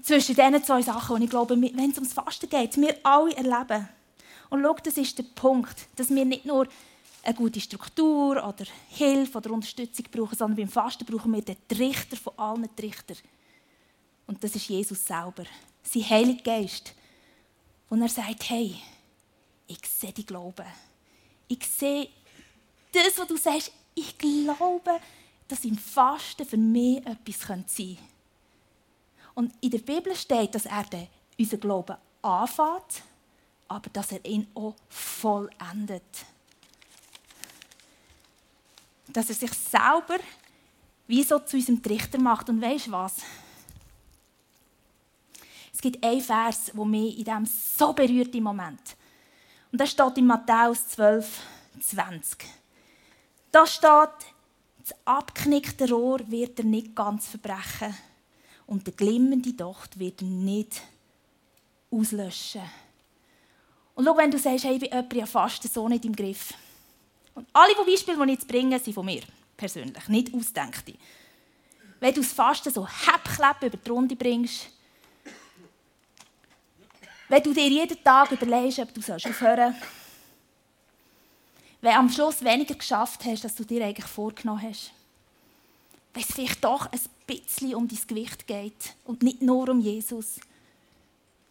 zwischen 0.01 0.35
diesen 0.35 0.63
zwei 0.63 0.81
Sachen. 0.81 1.15
Und 1.15 1.21
ich 1.21 1.29
glaube, 1.29 1.59
wenn 1.59 1.91
es 1.91 1.97
ums 1.97 2.13
Fasten 2.13 2.49
geht, 2.49 2.77
wir 2.77 2.97
alle 3.03 3.35
erleben. 3.35 3.87
Und 4.49 4.61
schau, 4.61 4.75
das 4.83 4.97
ist 4.97 5.17
der 5.17 5.23
Punkt, 5.23 5.87
dass 5.95 6.09
wir 6.09 6.25
nicht 6.25 6.45
nur 6.45 6.67
eine 7.23 7.35
gute 7.35 7.61
Struktur 7.61 8.45
oder 8.45 8.65
Hilfe 8.89 9.37
oder 9.37 9.51
Unterstützung 9.51 10.05
brauchen, 10.11 10.37
sondern 10.37 10.57
beim 10.57 10.67
Fasten 10.67 11.05
brauchen 11.05 11.33
wir 11.33 11.41
den 11.41 11.55
Trichter 11.67 12.17
von 12.17 12.37
allen 12.37 12.75
Trichtern. 12.75 13.17
Und 14.27 14.43
das 14.43 14.55
ist 14.55 14.67
Jesus 14.67 15.05
selber, 15.05 15.43
sein 15.83 16.09
Heiliger 16.09 16.43
Geist. 16.43 16.93
Und 17.89 18.01
er 18.01 18.09
sagt, 18.09 18.49
hey, 18.49 18.75
ich 19.67 19.79
sehe 19.87 20.11
die 20.11 20.25
Glauben. 20.25 20.65
Ich 21.47 21.65
sehe 21.65 22.09
das, 22.91 23.17
was 23.17 23.27
du 23.27 23.37
sagst, 23.37 23.71
ich 23.95 24.17
glaube, 24.17 24.99
dass 25.47 25.65
im 25.65 25.77
Fasten 25.77 26.45
für 26.45 26.57
mich 26.57 27.05
etwas 27.05 27.39
sein 27.39 27.65
könnte. 27.65 27.97
Und 29.35 29.53
in 29.61 29.71
der 29.71 29.79
Bibel 29.79 30.15
steht, 30.15 30.55
dass 30.55 30.65
er 30.65 30.85
unseren 31.37 31.59
Glauben 31.59 31.97
anfängt, 32.21 33.03
aber 33.67 33.89
dass 33.91 34.11
er 34.11 34.23
ihn 34.25 34.47
auch 34.53 34.75
vollendet. 34.89 36.25
Dass 39.07 39.29
er 39.29 39.35
sich 39.35 39.51
selber 39.53 40.19
wie 41.07 41.23
so 41.23 41.39
zu 41.39 41.57
unserem 41.57 41.81
Trichter 41.81 42.19
macht. 42.19 42.49
Und 42.49 42.61
weißt 42.61 42.87
du 42.87 42.91
was? 42.91 43.15
Es 45.73 45.81
gibt 45.81 46.03
einen 46.03 46.21
Vers, 46.21 46.71
der 46.73 46.85
mich 46.85 47.17
in 47.17 47.23
diesem 47.25 47.45
so 47.45 47.93
berührt 47.93 48.33
im 48.35 48.43
Moment. 48.43 48.95
Und 49.71 49.81
das 49.81 49.91
steht 49.91 50.17
in 50.17 50.27
Matthäus 50.27 50.87
12, 50.89 51.41
20. 51.81 52.62
Da 53.53 53.67
steht, 53.67 54.09
das 54.79 54.95
abknickte 55.05 55.87
Rohr 55.87 56.19
wird 56.25 56.57
er 56.57 56.65
nicht 56.65 56.95
ganz 56.95 57.27
verbrechen 57.27 57.95
und 58.65 58.87
der 58.87 58.95
glimmende 58.95 59.53
Docht 59.53 59.99
wird 59.99 60.23
er 60.23 60.27
nicht 60.27 60.81
auslöschen. 61.91 62.63
Und 63.93 64.05
schau, 64.05 64.17
wenn 64.17 64.31
du 64.31 64.39
sagst, 64.39 64.65
hey, 64.65 64.73
ich 64.73 64.79
bin 64.79 64.89
jemand 64.89 65.13
ja 65.13 65.27
fast 65.27 65.71
so 65.71 65.87
nicht 65.87 66.03
im 66.03 66.15
Griff. 66.15 66.55
Und 67.35 67.47
alle 67.53 67.75
Beispiele, 67.75 68.17
die 68.17 68.23
ich 68.23 68.39
jetzt 68.39 68.47
bringe, 68.47 68.79
sind 68.79 68.95
von 68.95 69.05
mir 69.05 69.21
persönlich, 69.55 70.07
nicht 70.07 70.33
ausdenkte. 70.33 70.95
Wenn 71.99 72.13
du 72.15 72.21
das 72.21 72.33
Fasten 72.33 72.73
so 72.73 72.87
Häppklapp 72.87 73.61
über 73.61 73.77
die 73.77 73.89
Runde 73.89 74.15
bringst, 74.15 74.67
wenn 77.29 77.43
du 77.43 77.53
dir 77.53 77.67
jeden 77.67 78.03
Tag 78.03 78.31
überlegst, 78.31 78.79
ob 78.79 78.91
du 78.95 78.99
aufhören 78.99 79.75
sollst, 79.75 80.02
wenn 81.83 81.95
am 81.97 82.09
Schluss 82.09 82.41
weniger 82.45 82.75
geschafft 82.75 83.25
hast, 83.25 83.43
als 83.43 83.55
du 83.55 83.65
dir 83.65 83.83
eigentlich 83.83 84.05
vorgenommen 84.05 84.61
hast. 84.61 84.93
Wenn 86.13 86.23
es 86.23 86.31
vielleicht 86.31 86.63
doch 86.63 86.89
ein 86.89 86.99
bisschen 87.27 87.75
um 87.75 87.89
dein 87.89 87.99
Gewicht 88.07 88.47
geht 88.47 88.95
und 89.03 89.21
nicht 89.21 89.41
nur 89.41 89.67
um 89.67 89.81
Jesus. 89.81 90.39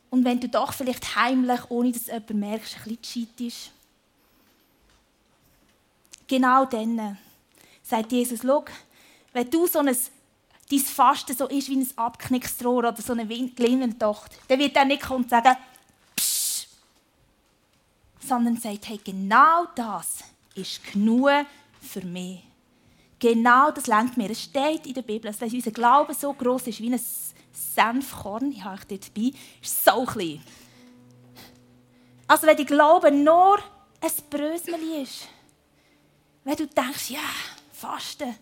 Und 0.08 0.24
wenn 0.24 0.40
du 0.40 0.48
doch 0.48 0.72
vielleicht 0.72 1.16
heimlich, 1.16 1.60
ohne 1.68 1.92
dass 1.92 2.06
jemand 2.06 2.30
merkst, 2.30 2.76
ein 2.76 2.96
bisschen 2.96 3.02
cheatest. 3.36 3.72
Genau 6.26 6.64
dann 6.64 7.18
sagt 7.82 8.10
Jesus, 8.10 8.40
schau, 8.42 8.64
wenn 9.34 9.50
du 9.50 9.66
so 9.66 9.80
ein 9.80 9.94
dein 10.70 10.80
Fasten 10.80 11.36
so 11.36 11.46
ist 11.48 11.68
wie 11.68 11.76
ein 11.76 11.90
abgeknicktes 11.96 12.64
Rohr 12.64 12.78
oder 12.78 13.02
so 13.02 13.12
eine 13.12 13.28
Tochter, 13.98 14.36
dann 14.48 14.58
wird 14.58 14.76
er 14.76 14.86
nicht 14.86 15.02
kommen 15.02 15.24
und 15.24 15.28
sagen, 15.30 15.54
sondern 18.26 18.56
sagt, 18.56 18.88
hey, 18.88 19.00
genau 19.02 19.66
das 19.74 20.24
ist 20.54 20.80
genug 20.92 21.46
für 21.80 22.04
mich. 22.04 22.42
Genau 23.18 23.70
das 23.70 23.86
lenkt 23.86 24.16
mir. 24.16 24.30
Es 24.30 24.42
steht 24.42 24.86
in 24.86 24.94
der 24.94 25.02
Bibel, 25.02 25.30
dass 25.30 25.40
unser 25.52 25.70
Glaube 25.70 26.14
so 26.14 26.32
groß 26.32 26.66
ist 26.68 26.80
wie 26.80 26.92
ein 26.92 27.00
Senfkorn, 27.52 28.50
ich 28.52 28.64
habe 28.64 28.80
dort 28.88 29.08
dabei, 29.08 29.32
ist 29.62 29.84
so 29.84 30.04
klein. 30.04 30.42
Also 32.26 32.46
wenn 32.46 32.56
die 32.56 32.66
Glaube 32.66 33.10
nur 33.10 33.58
ein 34.00 34.10
Brösmeli 34.30 35.02
ist, 35.02 35.28
wenn 36.44 36.56
du 36.56 36.66
denkst, 36.66 37.10
ja, 37.10 37.20
Fasten, 37.72 38.34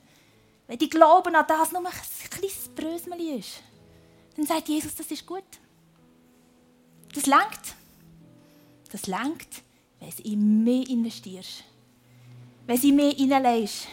wenn 0.67 0.79
die 0.79 0.89
Glauben 0.89 1.35
an 1.35 1.45
das 1.47 1.73
nur 1.73 1.85
ein 1.85 2.31
kleines 2.31 2.69
Brösmeli 2.75 3.39
ist, 3.39 3.63
dann 4.37 4.47
sagt 4.47 4.69
Jesus, 4.69 4.95
das 4.95 5.11
ist 5.11 5.27
gut. 5.27 5.45
Das 7.15 7.27
lenkt. 7.27 7.75
Das 8.93 9.07
lenkt 9.07 9.63
wenn 10.01 10.11
du 10.11 10.23
in 10.23 10.65
mehr 10.65 10.89
investierst, 10.89 11.65
wenn 12.67 12.81
du 12.81 12.89
in 12.89 12.97
mehr 12.97 13.13
hineinlegst. 13.13 13.87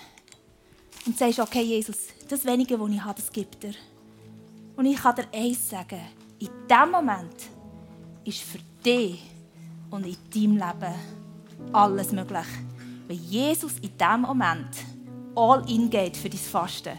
und 1.06 1.18
sagst, 1.18 1.40
okay, 1.40 1.62
Jesus, 1.62 1.98
das 2.28 2.44
Wenige, 2.46 2.80
was 2.80 2.90
ich 2.90 3.02
habe, 3.02 3.22
das 3.22 3.32
gibt 3.32 3.64
er. 3.64 3.74
Und 4.76 4.86
ich 4.86 4.98
kann 4.98 5.16
dir 5.16 5.28
eins 5.34 5.70
sagen, 5.70 6.02
in 6.40 6.50
diesem 6.70 6.92
Moment 6.92 7.36
ist 8.26 8.42
für 8.42 8.60
dich 8.86 9.24
und 9.90 10.06
in 10.06 10.18
deinem 10.34 10.58
Leben 10.58 10.94
alles 11.74 12.12
möglich. 12.12 12.46
Weil 13.08 13.18
Jesus 13.18 13.74
in 13.80 13.98
diesem 13.98 14.22
Moment 14.22 14.70
all 15.36 15.70
in 15.70 15.90
geht 15.90 16.18
für 16.18 16.30
dein 16.30 16.40
Fasten 16.40 16.98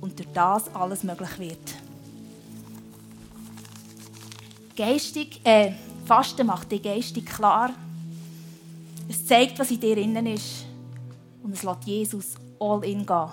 und 0.00 0.18
durch 0.18 0.28
das 0.34 0.74
alles 0.74 1.02
möglich 1.02 1.38
wird. 1.38 1.74
Geistig, 4.76 5.40
äh, 5.44 5.72
Fasten 6.04 6.46
macht 6.46 6.70
dich 6.70 6.82
geistig 6.82 7.24
klar. 7.24 7.70
Es 9.08 9.24
zeigt, 9.24 9.58
was 9.58 9.70
in 9.70 9.80
dir 9.80 9.96
innen 9.96 10.26
ist. 10.26 10.66
Und 11.42 11.52
es 11.52 11.62
lässt 11.62 11.84
Jesus 11.84 12.34
all 12.58 12.84
in 12.84 13.06
gehen 13.06 13.28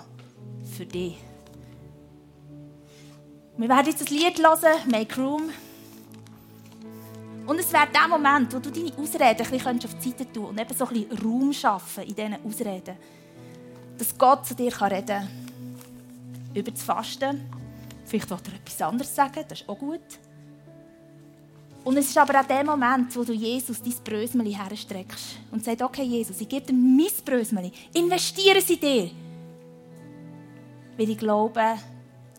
für 0.76 0.86
dich. 0.86 1.16
Wir 3.56 3.68
werden 3.68 3.86
jetzt 3.86 4.08
ein 4.08 4.16
Lied 4.16 4.38
hören, 4.38 4.90
Make 4.90 5.20
Room. 5.20 5.50
Und 7.46 7.58
es 7.58 7.72
wäre 7.72 7.88
der 7.92 8.08
Moment, 8.08 8.52
wo 8.54 8.58
du 8.58 8.70
deine 8.70 8.92
Ausreden 8.96 9.44
ein 9.44 9.50
bisschen 9.50 9.84
auf 9.84 9.98
die 9.98 10.10
Seite 10.10 10.32
tun 10.32 10.46
und 10.46 10.60
eben 10.60 10.74
so 10.74 10.86
ein 10.86 10.94
bisschen 10.94 11.18
Raum 11.18 11.52
schaffen 11.52 12.04
in 12.04 12.14
diesen 12.14 12.44
Ausreden. 12.44 12.96
Dass 13.98 14.16
Gott 14.16 14.46
zu 14.46 14.54
dir 14.54 14.72
reden 14.80 15.06
kann. 15.06 15.28
Über 16.54 16.70
das 16.70 16.82
Fasten. 16.82 17.50
Vielleicht 18.06 18.30
will 18.30 18.38
er 18.46 18.54
etwas 18.54 18.82
anderes 18.82 19.14
sagen, 19.14 19.44
das 19.48 19.60
ist 19.60 19.68
auch 19.68 19.78
gut. 19.78 20.00
Und 21.84 21.98
es 21.98 22.08
ist 22.08 22.16
aber 22.18 22.40
auch 22.40 22.46
der 22.46 22.64
Moment, 22.64 23.14
wo 23.14 23.24
du 23.24 23.34
Jesus 23.34 23.82
dein 23.82 23.94
Brösmeli 24.02 24.54
herstreckst 24.54 25.36
und 25.50 25.62
sagst, 25.62 25.82
okay 25.82 26.02
Jesus, 26.02 26.40
ich 26.40 26.48
gebe 26.48 26.66
dir 26.66 26.72
mein 26.72 27.06
Brösmeli, 27.24 27.70
investiere 27.92 28.58
es 28.58 28.70
in 28.70 28.80
dir. 28.80 29.10
Weil 30.96 31.10
ich 31.10 31.18
glaube, 31.18 31.62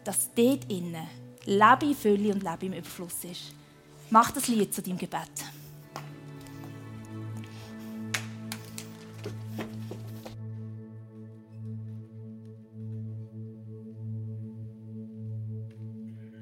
dass 0.03 0.29
dort 0.33 0.71
innen 0.71 1.07
Leben 1.45 1.89
in 1.89 1.95
Fülle 1.95 2.33
und 2.33 2.43
Leben 2.43 2.73
im 2.73 2.79
Überfluss 2.79 3.23
ist. 3.23 3.53
Mach 4.09 4.31
das 4.31 4.47
Lied 4.47 4.73
zu 4.73 4.81
deinem 4.81 4.97
Gebet. 4.97 5.29